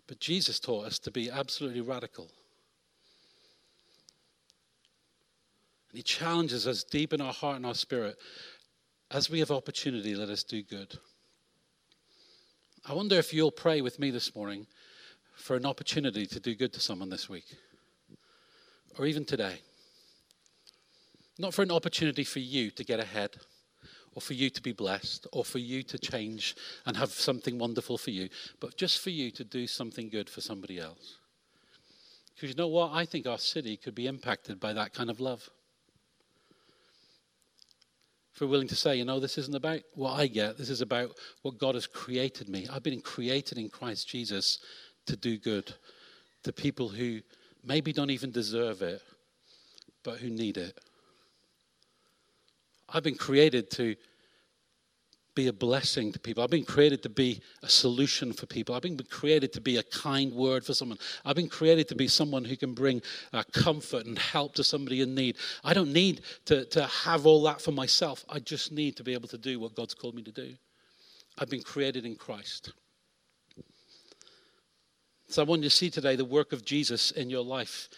But 0.06 0.20
Jesus 0.20 0.60
taught 0.60 0.86
us 0.86 1.00
to 1.00 1.10
be 1.10 1.32
absolutely 1.32 1.80
radical. 1.80 2.30
He 5.94 6.02
challenges 6.02 6.66
us 6.66 6.82
deep 6.82 7.12
in 7.12 7.20
our 7.20 7.32
heart 7.32 7.56
and 7.56 7.64
our 7.64 7.74
spirit. 7.74 8.16
As 9.12 9.30
we 9.30 9.38
have 9.38 9.52
opportunity, 9.52 10.16
let 10.16 10.28
us 10.28 10.42
do 10.42 10.60
good. 10.60 10.98
I 12.84 12.94
wonder 12.94 13.14
if 13.14 13.32
you'll 13.32 13.52
pray 13.52 13.80
with 13.80 14.00
me 14.00 14.10
this 14.10 14.34
morning 14.34 14.66
for 15.36 15.54
an 15.54 15.64
opportunity 15.64 16.26
to 16.26 16.40
do 16.40 16.56
good 16.56 16.72
to 16.72 16.80
someone 16.80 17.10
this 17.10 17.28
week 17.28 17.44
or 18.98 19.06
even 19.06 19.24
today. 19.24 19.60
Not 21.38 21.54
for 21.54 21.62
an 21.62 21.70
opportunity 21.70 22.24
for 22.24 22.40
you 22.40 22.72
to 22.72 22.84
get 22.84 22.98
ahead 22.98 23.36
or 24.16 24.20
for 24.20 24.34
you 24.34 24.50
to 24.50 24.62
be 24.62 24.72
blessed 24.72 25.28
or 25.32 25.44
for 25.44 25.58
you 25.58 25.84
to 25.84 25.98
change 25.98 26.56
and 26.86 26.96
have 26.96 27.10
something 27.10 27.56
wonderful 27.56 27.98
for 27.98 28.10
you, 28.10 28.28
but 28.58 28.76
just 28.76 28.98
for 28.98 29.10
you 29.10 29.30
to 29.30 29.44
do 29.44 29.68
something 29.68 30.08
good 30.08 30.28
for 30.28 30.40
somebody 30.40 30.80
else. 30.80 31.18
Because 32.34 32.50
you 32.50 32.56
know 32.56 32.68
what? 32.68 32.90
I 32.92 33.04
think 33.04 33.28
our 33.28 33.38
city 33.38 33.76
could 33.76 33.94
be 33.94 34.08
impacted 34.08 34.58
by 34.58 34.72
that 34.72 34.92
kind 34.92 35.08
of 35.08 35.20
love 35.20 35.48
we're 38.40 38.48
willing 38.48 38.68
to 38.68 38.76
say, 38.76 38.96
you 38.96 39.04
know, 39.04 39.20
this 39.20 39.38
isn't 39.38 39.54
about 39.54 39.80
what 39.94 40.18
I 40.18 40.26
get, 40.26 40.58
this 40.58 40.70
is 40.70 40.80
about 40.80 41.10
what 41.42 41.58
God 41.58 41.74
has 41.74 41.86
created 41.86 42.48
me. 42.48 42.66
I've 42.70 42.82
been 42.82 43.00
created 43.00 43.58
in 43.58 43.68
Christ 43.68 44.08
Jesus 44.08 44.58
to 45.06 45.16
do 45.16 45.38
good 45.38 45.72
to 46.42 46.52
people 46.52 46.88
who 46.88 47.20
maybe 47.64 47.92
don't 47.92 48.10
even 48.10 48.30
deserve 48.30 48.82
it, 48.82 49.02
but 50.02 50.18
who 50.18 50.30
need 50.30 50.56
it. 50.56 50.78
I've 52.88 53.02
been 53.02 53.16
created 53.16 53.70
to 53.72 53.96
be 55.34 55.48
a 55.48 55.52
blessing 55.52 56.12
to 56.12 56.18
people. 56.18 56.42
I've 56.42 56.50
been 56.50 56.64
created 56.64 57.02
to 57.02 57.08
be 57.08 57.40
a 57.62 57.68
solution 57.68 58.32
for 58.32 58.46
people. 58.46 58.74
I've 58.74 58.82
been 58.82 58.96
created 58.96 59.52
to 59.54 59.60
be 59.60 59.76
a 59.76 59.82
kind 59.82 60.32
word 60.32 60.64
for 60.64 60.74
someone. 60.74 60.98
I've 61.24 61.36
been 61.36 61.48
created 61.48 61.88
to 61.88 61.94
be 61.94 62.08
someone 62.08 62.44
who 62.44 62.56
can 62.56 62.72
bring 62.72 63.02
uh, 63.32 63.42
comfort 63.52 64.06
and 64.06 64.18
help 64.18 64.54
to 64.54 64.64
somebody 64.64 65.00
in 65.00 65.14
need. 65.14 65.36
I 65.64 65.74
don't 65.74 65.92
need 65.92 66.20
to, 66.46 66.64
to 66.66 66.86
have 66.86 67.26
all 67.26 67.42
that 67.44 67.60
for 67.60 67.72
myself. 67.72 68.24
I 68.28 68.38
just 68.38 68.72
need 68.72 68.96
to 68.96 69.04
be 69.04 69.14
able 69.14 69.28
to 69.28 69.38
do 69.38 69.58
what 69.58 69.74
God's 69.74 69.94
called 69.94 70.14
me 70.14 70.22
to 70.22 70.32
do. 70.32 70.54
I've 71.38 71.50
been 71.50 71.62
created 71.62 72.06
in 72.06 72.14
Christ. 72.14 72.72
So 75.28 75.42
I 75.42 75.46
want 75.46 75.62
you 75.62 75.68
to 75.68 75.74
see 75.74 75.90
today 75.90 76.14
the 76.14 76.24
work 76.24 76.52
of 76.52 76.64
Jesus 76.64 77.10
in 77.10 77.28
your 77.28 77.44
life. 77.44 77.88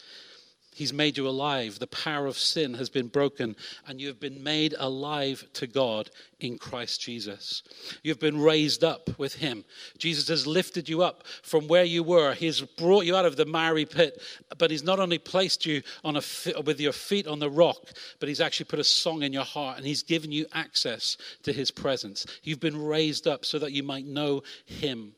He's 0.77 0.93
made 0.93 1.17
you 1.17 1.27
alive. 1.27 1.79
The 1.79 1.87
power 1.87 2.27
of 2.27 2.37
sin 2.37 2.75
has 2.75 2.91
been 2.91 3.07
broken, 3.07 3.57
and 3.87 3.99
you 3.99 4.09
have 4.09 4.21
been 4.21 4.43
made 4.43 4.75
alive 4.79 5.43
to 5.55 5.67
God 5.67 6.11
in 6.39 6.59
Christ 6.59 7.01
Jesus. 7.01 7.63
You've 8.03 8.21
been 8.21 8.39
raised 8.39 8.85
up 8.85 9.19
with 9.19 9.37
Him. 9.37 9.65
Jesus 9.97 10.29
has 10.29 10.47
lifted 10.47 10.87
you 10.87 11.01
up 11.01 11.27
from 11.43 11.67
where 11.67 11.85
you 11.85 12.03
were. 12.03 12.35
He 12.35 12.45
has 12.45 12.61
brought 12.61 13.07
you 13.07 13.17
out 13.17 13.25
of 13.25 13.37
the 13.37 13.47
miry 13.47 13.87
pit, 13.87 14.21
but 14.59 14.71
He's 14.71 14.85
not 14.85 15.01
only 15.01 15.17
placed 15.17 15.65
you 15.65 15.81
on 16.05 16.17
a, 16.17 16.23
with 16.67 16.79
your 16.79 16.93
feet 16.93 17.27
on 17.27 17.39
the 17.39 17.49
rock, 17.49 17.83
but 18.21 18.29
He's 18.29 18.43
actually 18.43 18.67
put 18.67 18.79
a 18.79 18.85
song 18.85 19.23
in 19.23 19.33
your 19.33 19.45
heart, 19.45 19.79
and 19.79 19.87
He's 19.87 20.03
given 20.03 20.31
you 20.31 20.45
access 20.53 21.17
to 21.45 21.55
His 21.55 21.71
presence. 21.71 22.27
You've 22.43 22.61
been 22.61 22.85
raised 22.85 23.27
up 23.27 23.47
so 23.47 23.59
that 23.61 23.73
you 23.73 23.83
might 23.83 24.05
know 24.05 24.43
Him. 24.67 25.15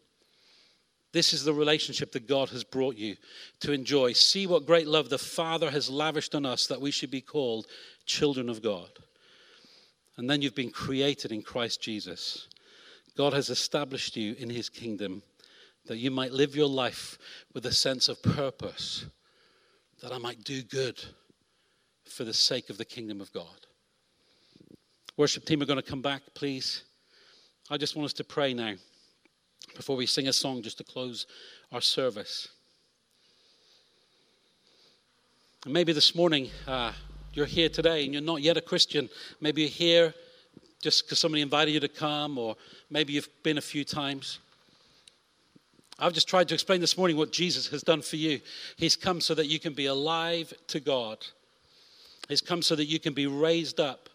This 1.13 1.33
is 1.33 1.45
the 1.45 1.55
relationship 1.55 2.13
that 2.13 2.29
God 2.29 2.51
has 2.51 2.65
brought 2.65 2.97
you 2.97 3.17
to 3.61 3.73
enjoy. 3.73 4.13
See 4.13 4.47
what 4.47 4.67
great 4.67 4.87
love 4.87 5.09
the 5.09 5.19
Father 5.19 5.71
has 5.71 5.89
lavished 5.89 6.35
on 6.35 6.45
us 6.45 6.67
that 6.67 6.81
we 6.81 6.91
should 6.91 7.11
be 7.11 7.23
called 7.23 7.67
children 8.05 8.49
of 8.49 8.63
God. 8.63 8.91
And 10.19 10.29
then 10.29 10.43
you've 10.43 10.55
been 10.55 10.71
created 10.71 11.33
in 11.33 11.43
Christ 11.43 11.81
Jesus. 11.81 12.49
God 13.17 13.33
has 13.33 13.49
established 13.49 14.17
you 14.17 14.35
in 14.39 14.51
his 14.51 14.69
kingdom 14.69 15.23
that 15.87 15.97
you 15.97 16.11
might 16.11 16.33
live 16.33 16.55
your 16.55 16.69
life 16.69 17.19
with 17.55 17.65
a 17.65 17.73
sense 17.73 18.09
of 18.09 18.23
purpose, 18.23 19.07
that 20.03 20.13
I 20.13 20.19
might 20.19 20.45
do 20.45 20.63
good 20.63 21.03
for 22.05 22.25
the 22.25 22.35
sake 22.35 22.69
of 22.69 22.77
the 22.77 22.85
kingdom 22.85 23.21
of 23.21 23.33
God. 23.33 23.67
Worship 25.17 25.47
team 25.47 25.63
are 25.63 25.67
going 25.67 25.83
to 25.83 25.91
come 25.91 26.03
back, 26.03 26.23
please. 26.35 26.85
I 27.71 27.79
just 27.79 27.97
want 27.97 28.07
us 28.07 28.13
to 28.15 28.25
pray 28.25 28.53
now 28.55 28.75
before 29.79 29.95
we 29.95 30.07
sing 30.07 30.27
a 30.27 30.33
song 30.33 30.61
just 30.61 30.77
to 30.79 30.83
close 30.83 31.25
our 31.71 31.81
service. 31.81 32.49
And 35.65 35.73
maybe 35.73 35.93
this 35.93 36.17
morning 36.17 36.51
uh, 36.67 36.93
you're 37.33 37.47
here 37.47 37.69
today 37.69 38.05
and 38.05 38.13
you're 38.13 38.21
not 38.21 38.43
yet 38.43 38.57
a 38.57 38.61
Christian. 38.61 39.09
Maybe 39.41 39.63
you're 39.63 39.71
here 39.71 40.15
just 40.83 41.05
because 41.05 41.21
somebody 41.21 41.43
invited 41.43 41.71
you 41.71 41.79
to 41.79 41.89
come, 41.89 42.39
or 42.39 42.57
maybe 42.91 43.13
you've 43.13 43.29
been 43.45 43.57
a 43.57 43.61
few 43.61 43.85
times. 43.85 44.41
I've 45.97 46.13
just 46.13 46.29
tried 46.29 46.49
to 46.49 46.55
explain 46.55 46.81
this 46.81 46.99
morning 46.99 47.17
what 47.17 47.31
Jesus 47.31 47.69
has 47.69 47.83
done 47.83 48.03
for 48.03 48.17
you. 48.17 48.41
He's 48.77 48.97
come 48.97 49.21
so 49.21 49.33
that 49.37 49.47
you 49.47 49.61
can 49.61 49.75
be 49.75 49.87
alive 49.87 50.53
to 50.69 50.81
God, 50.81 51.19
He's 52.29 52.41
come 52.41 52.63
so 52.63 52.75
that 52.75 52.87
you 52.87 52.99
can 52.99 53.15
be 53.15 53.29
raised 53.29 53.79
up 53.79 54.09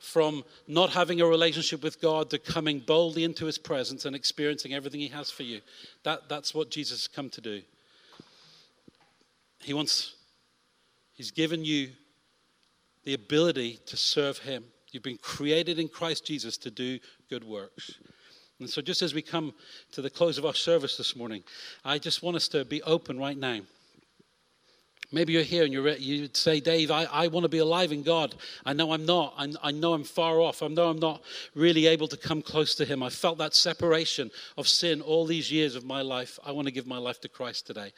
from 0.00 0.44
not 0.66 0.90
having 0.90 1.20
a 1.20 1.26
relationship 1.26 1.82
with 1.82 2.00
God 2.00 2.30
to 2.30 2.38
coming 2.38 2.80
boldly 2.80 3.24
into 3.24 3.46
His 3.46 3.58
presence 3.58 4.04
and 4.04 4.14
experiencing 4.14 4.74
everything 4.74 5.00
He 5.00 5.08
has 5.08 5.30
for 5.30 5.42
you. 5.42 5.60
That, 6.04 6.28
that's 6.28 6.54
what 6.54 6.70
Jesus 6.70 7.02
has 7.02 7.08
come 7.08 7.30
to 7.30 7.40
do. 7.40 7.62
He 9.60 9.74
wants, 9.74 10.14
He's 11.14 11.30
given 11.30 11.64
you 11.64 11.90
the 13.04 13.14
ability 13.14 13.80
to 13.86 13.96
serve 13.96 14.38
Him. 14.38 14.64
You've 14.92 15.02
been 15.02 15.18
created 15.18 15.78
in 15.78 15.88
Christ 15.88 16.24
Jesus 16.24 16.56
to 16.58 16.70
do 16.70 16.98
good 17.28 17.44
works. 17.44 17.98
And 18.60 18.68
so, 18.68 18.82
just 18.82 19.02
as 19.02 19.14
we 19.14 19.22
come 19.22 19.54
to 19.92 20.02
the 20.02 20.10
close 20.10 20.36
of 20.36 20.44
our 20.44 20.54
service 20.54 20.96
this 20.96 21.14
morning, 21.14 21.44
I 21.84 21.98
just 21.98 22.22
want 22.22 22.36
us 22.36 22.48
to 22.48 22.64
be 22.64 22.82
open 22.82 23.18
right 23.18 23.36
now. 23.36 23.60
Maybe 25.10 25.32
you're 25.32 25.42
here 25.42 25.64
and 25.64 25.72
you're, 25.72 25.88
you 25.88 26.28
say, 26.34 26.60
Dave, 26.60 26.90
I, 26.90 27.04
I 27.04 27.28
want 27.28 27.44
to 27.44 27.48
be 27.48 27.58
alive 27.58 27.92
in 27.92 28.02
God. 28.02 28.34
I 28.66 28.74
know 28.74 28.92
I'm 28.92 29.06
not. 29.06 29.32
I, 29.38 29.50
I 29.62 29.70
know 29.70 29.94
I'm 29.94 30.04
far 30.04 30.38
off. 30.38 30.62
I 30.62 30.68
know 30.68 30.90
I'm 30.90 30.98
not 30.98 31.22
really 31.54 31.86
able 31.86 32.08
to 32.08 32.16
come 32.16 32.42
close 32.42 32.74
to 32.74 32.84
Him. 32.84 33.02
I 33.02 33.08
felt 33.08 33.38
that 33.38 33.54
separation 33.54 34.30
of 34.58 34.68
sin 34.68 35.00
all 35.00 35.24
these 35.24 35.50
years 35.50 35.76
of 35.76 35.84
my 35.84 36.02
life. 36.02 36.38
I 36.44 36.52
want 36.52 36.66
to 36.68 36.72
give 36.72 36.86
my 36.86 36.98
life 36.98 37.22
to 37.22 37.28
Christ 37.28 37.66
today. 37.66 37.92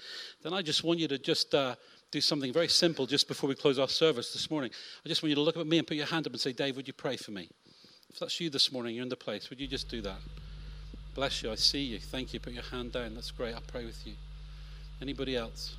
Then 0.44 0.52
I 0.52 0.62
just 0.62 0.84
want 0.84 1.00
you 1.00 1.08
to 1.08 1.18
just 1.18 1.52
uh, 1.52 1.74
do 2.12 2.20
something 2.20 2.52
very 2.52 2.68
simple 2.68 3.06
just 3.06 3.26
before 3.26 3.48
we 3.48 3.56
close 3.56 3.80
our 3.80 3.88
service 3.88 4.32
this 4.32 4.48
morning. 4.48 4.70
I 5.04 5.08
just 5.08 5.20
want 5.20 5.30
you 5.30 5.36
to 5.36 5.42
look 5.42 5.56
at 5.56 5.66
me 5.66 5.78
and 5.78 5.86
put 5.86 5.96
your 5.96 6.06
hand 6.06 6.28
up 6.28 6.32
and 6.32 6.40
say, 6.40 6.52
Dave, 6.52 6.76
would 6.76 6.86
you 6.86 6.94
pray 6.94 7.16
for 7.16 7.32
me? 7.32 7.48
If 8.08 8.20
that's 8.20 8.40
you 8.40 8.50
this 8.50 8.70
morning, 8.70 8.94
you're 8.94 9.02
in 9.02 9.08
the 9.08 9.16
place, 9.16 9.50
would 9.50 9.60
you 9.60 9.66
just 9.66 9.88
do 9.88 10.00
that? 10.02 10.18
Bless 11.16 11.42
you. 11.42 11.50
I 11.50 11.56
see 11.56 11.80
you. 11.80 11.98
Thank 11.98 12.32
you. 12.32 12.38
Put 12.38 12.52
your 12.52 12.62
hand 12.62 12.92
down. 12.92 13.14
That's 13.14 13.32
great. 13.32 13.54
I'll 13.54 13.60
pray 13.62 13.84
with 13.84 14.06
you. 14.06 14.12
Anybody 15.02 15.36
else? 15.36 15.74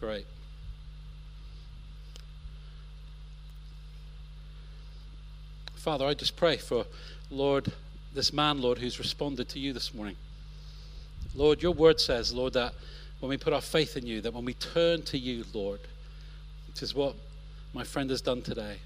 Great. 0.00 0.26
Father, 5.74 6.04
I 6.04 6.14
just 6.14 6.36
pray 6.36 6.56
for, 6.56 6.84
Lord, 7.30 7.72
this 8.14 8.32
man, 8.32 8.60
Lord, 8.60 8.78
who's 8.78 8.98
responded 8.98 9.48
to 9.50 9.58
you 9.58 9.72
this 9.72 9.94
morning. 9.94 10.16
Lord, 11.34 11.62
your 11.62 11.72
word 11.72 12.00
says, 12.00 12.32
Lord, 12.32 12.54
that 12.54 12.74
when 13.20 13.30
we 13.30 13.36
put 13.36 13.52
our 13.52 13.60
faith 13.60 13.96
in 13.96 14.06
you, 14.06 14.20
that 14.20 14.34
when 14.34 14.44
we 14.44 14.54
turn 14.54 15.02
to 15.02 15.18
you, 15.18 15.44
Lord, 15.52 15.80
which 16.68 16.82
is 16.82 16.94
what 16.94 17.14
my 17.72 17.84
friend 17.84 18.10
has 18.10 18.20
done 18.20 18.42
today. 18.42 18.78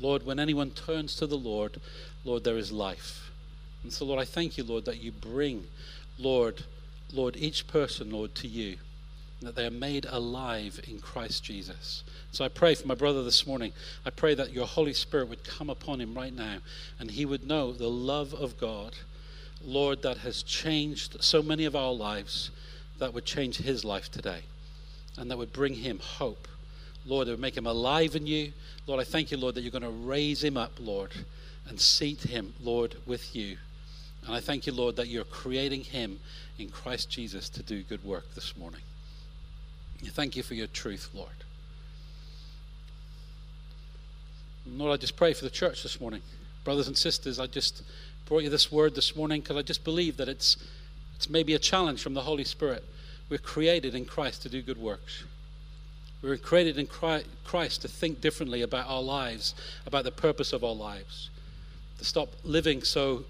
Lord, 0.00 0.24
when 0.24 0.38
anyone 0.38 0.70
turns 0.70 1.16
to 1.16 1.26
the 1.26 1.36
Lord, 1.36 1.80
Lord, 2.24 2.44
there 2.44 2.56
is 2.56 2.72
life. 2.72 3.30
And 3.82 3.92
so, 3.92 4.04
Lord, 4.04 4.20
I 4.20 4.24
thank 4.24 4.56
you, 4.56 4.64
Lord, 4.64 4.84
that 4.86 5.02
you 5.02 5.12
bring, 5.12 5.66
Lord, 6.18 6.62
Lord, 7.12 7.36
each 7.36 7.66
person, 7.66 8.10
Lord, 8.10 8.34
to 8.36 8.48
you, 8.48 8.76
that 9.40 9.54
they 9.54 9.66
are 9.66 9.70
made 9.70 10.06
alive 10.08 10.80
in 10.88 10.98
Christ 10.98 11.44
Jesus. 11.44 12.02
So 12.32 12.44
I 12.44 12.48
pray 12.48 12.74
for 12.74 12.88
my 12.88 12.94
brother 12.94 13.22
this 13.22 13.46
morning. 13.46 13.72
I 14.04 14.10
pray 14.10 14.34
that 14.34 14.52
your 14.52 14.66
Holy 14.66 14.92
Spirit 14.92 15.28
would 15.28 15.44
come 15.44 15.70
upon 15.70 16.00
him 16.00 16.14
right 16.14 16.34
now 16.34 16.58
and 16.98 17.10
he 17.10 17.24
would 17.24 17.46
know 17.46 17.72
the 17.72 17.88
love 17.88 18.34
of 18.34 18.58
God 18.58 18.94
Lord, 19.64 20.02
that 20.02 20.18
has 20.18 20.42
changed 20.42 21.22
so 21.22 21.42
many 21.42 21.64
of 21.64 21.74
our 21.74 21.92
lives, 21.92 22.50
that 22.98 23.14
would 23.14 23.24
change 23.24 23.58
his 23.58 23.84
life 23.84 24.10
today 24.10 24.42
and 25.16 25.30
that 25.30 25.38
would 25.38 25.52
bring 25.52 25.74
him 25.74 25.98
hope. 25.98 26.46
Lord, 27.06 27.28
it 27.28 27.32
would 27.32 27.40
make 27.40 27.56
him 27.56 27.66
alive 27.66 28.14
in 28.14 28.26
you. 28.26 28.52
Lord, 28.86 29.00
I 29.00 29.04
thank 29.04 29.30
you, 29.30 29.36
Lord, 29.36 29.54
that 29.54 29.62
you're 29.62 29.70
going 29.70 29.82
to 29.82 29.88
raise 29.88 30.42
him 30.42 30.56
up, 30.56 30.72
Lord, 30.78 31.12
and 31.68 31.80
seat 31.80 32.22
him, 32.22 32.54
Lord, 32.60 32.96
with 33.06 33.34
you. 33.34 33.56
And 34.26 34.34
I 34.34 34.40
thank 34.40 34.66
you, 34.66 34.72
Lord, 34.72 34.96
that 34.96 35.08
you're 35.08 35.24
creating 35.24 35.84
him 35.84 36.20
in 36.58 36.68
Christ 36.68 37.10
Jesus 37.10 37.48
to 37.50 37.62
do 37.62 37.82
good 37.82 38.04
work 38.04 38.34
this 38.34 38.56
morning. 38.56 38.82
Thank 40.04 40.36
you 40.36 40.42
for 40.42 40.54
your 40.54 40.66
truth, 40.68 41.10
Lord. 41.12 41.28
Lord, 44.66 44.92
I 44.92 44.96
just 44.96 45.16
pray 45.16 45.32
for 45.32 45.44
the 45.44 45.50
church 45.50 45.82
this 45.82 46.00
morning. 46.00 46.22
Brothers 46.64 46.88
and 46.88 46.96
sisters, 46.96 47.40
I 47.40 47.46
just 47.46 47.82
brought 48.26 48.42
you 48.42 48.50
this 48.50 48.70
word 48.70 48.94
this 48.94 49.16
morning 49.16 49.40
because 49.40 49.56
I 49.56 49.62
just 49.62 49.84
believe 49.84 50.16
that 50.18 50.28
it's, 50.28 50.56
it's 51.16 51.30
maybe 51.30 51.54
a 51.54 51.58
challenge 51.58 52.02
from 52.02 52.14
the 52.14 52.20
Holy 52.20 52.44
Spirit. 52.44 52.84
We're 53.28 53.38
created 53.38 53.94
in 53.94 54.04
Christ 54.04 54.42
to 54.42 54.48
do 54.48 54.62
good 54.62 54.78
works. 54.78 55.24
We're 56.22 56.36
created 56.36 56.78
in 56.78 56.86
Christ 56.86 57.82
to 57.82 57.88
think 57.88 58.20
differently 58.20 58.62
about 58.62 58.88
our 58.88 59.02
lives, 59.02 59.54
about 59.86 60.04
the 60.04 60.10
purpose 60.10 60.52
of 60.52 60.64
our 60.64 60.74
lives, 60.74 61.30
to 61.98 62.04
stop 62.04 62.28
living 62.44 62.82
so 62.82 63.24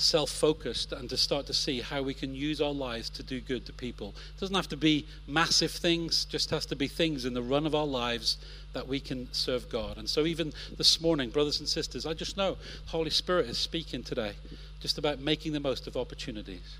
self 0.00 0.30
focused 0.30 0.92
and 0.92 1.08
to 1.10 1.16
start 1.16 1.46
to 1.46 1.54
see 1.54 1.80
how 1.80 2.02
we 2.02 2.14
can 2.14 2.34
use 2.34 2.60
our 2.60 2.72
lives 2.72 3.10
to 3.10 3.22
do 3.22 3.40
good 3.40 3.66
to 3.66 3.72
people. 3.72 4.14
It 4.34 4.40
doesn't 4.40 4.56
have 4.56 4.68
to 4.68 4.76
be 4.76 5.06
massive 5.26 5.70
things, 5.70 6.24
just 6.24 6.50
has 6.50 6.66
to 6.66 6.76
be 6.76 6.88
things 6.88 7.24
in 7.24 7.34
the 7.34 7.42
run 7.42 7.66
of 7.66 7.74
our 7.74 7.86
lives 7.86 8.38
that 8.72 8.88
we 8.88 9.00
can 9.00 9.28
serve 9.32 9.68
God. 9.68 9.98
And 9.98 10.08
so, 10.08 10.24
even 10.26 10.52
this 10.76 11.00
morning, 11.00 11.30
brothers 11.30 11.60
and 11.60 11.68
sisters, 11.68 12.06
I 12.06 12.14
just 12.14 12.36
know 12.36 12.56
Holy 12.86 13.10
Spirit 13.10 13.46
is 13.46 13.58
speaking 13.58 14.02
today 14.02 14.32
just 14.80 14.96
about 14.96 15.20
making 15.20 15.52
the 15.52 15.60
most 15.60 15.86
of 15.86 15.96
opportunities. 15.96 16.76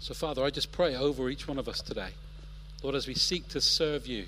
So, 0.00 0.12
Father, 0.12 0.44
I 0.44 0.50
just 0.50 0.70
pray 0.70 0.94
over 0.94 1.30
each 1.30 1.48
one 1.48 1.58
of 1.58 1.68
us 1.68 1.80
today. 1.80 2.10
Lord, 2.82 2.94
as 2.94 3.06
we 3.06 3.14
seek 3.14 3.48
to 3.48 3.60
serve 3.60 4.06
you, 4.06 4.26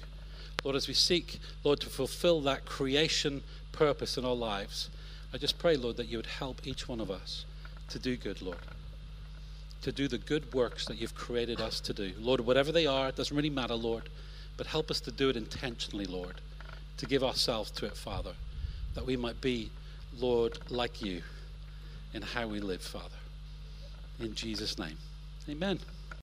Lord, 0.66 0.76
as 0.76 0.88
we 0.88 0.94
seek, 0.94 1.38
Lord, 1.64 1.81
to 1.81 1.88
fulfill 1.88 2.42
that 2.42 2.66
creation 2.66 3.42
purpose 3.70 4.18
in 4.18 4.24
our 4.24 4.35
lives, 4.35 4.90
I 5.33 5.38
just 5.38 5.59
pray, 5.59 5.76
Lord, 5.76 5.96
that 5.96 6.09
you 6.09 6.18
would 6.18 6.26
help 6.26 6.66
each 6.66 6.88
one 6.88 7.00
of 7.00 7.11
us 7.11 7.46
to 7.88 7.98
do 7.98 8.16
good, 8.16 8.42
Lord 8.42 8.59
to 9.87 9.92
do 9.92 10.09
the 10.09 10.18
good 10.18 10.52
works 10.52 10.85
that 10.87 11.00
you've 11.00 11.14
created 11.14 11.61
us 11.61 11.79
to 11.79 11.92
do. 11.92 12.11
Lord, 12.18 12.40
whatever 12.40 12.72
they 12.72 12.87
are, 12.87 13.09
it 13.09 13.14
doesn't 13.14 13.37
really 13.37 13.48
matter, 13.48 13.76
Lord, 13.76 14.09
but 14.57 14.66
help 14.66 14.90
us 14.90 14.98
to 15.02 15.12
do 15.12 15.29
it 15.29 15.37
intentionally, 15.37 16.07
Lord, 16.07 16.40
to 16.96 17.07
give 17.07 17.22
ourselves 17.22 17.70
to 17.70 17.87
it, 17.87 17.96
Father, 17.96 18.33
that 18.96 19.07
we 19.07 19.16
might 19.16 19.40
be, 19.40 19.70
Lord, 20.18 20.59
like 20.70 21.02
you 21.02 21.22
in 22.12 22.22
how 22.22 22.48
we 22.48 22.59
live, 22.59 22.83
Father. 22.83 23.14
In 24.18 24.35
Jesus' 24.35 24.76
name, 24.76 24.96
amen. 25.48 25.79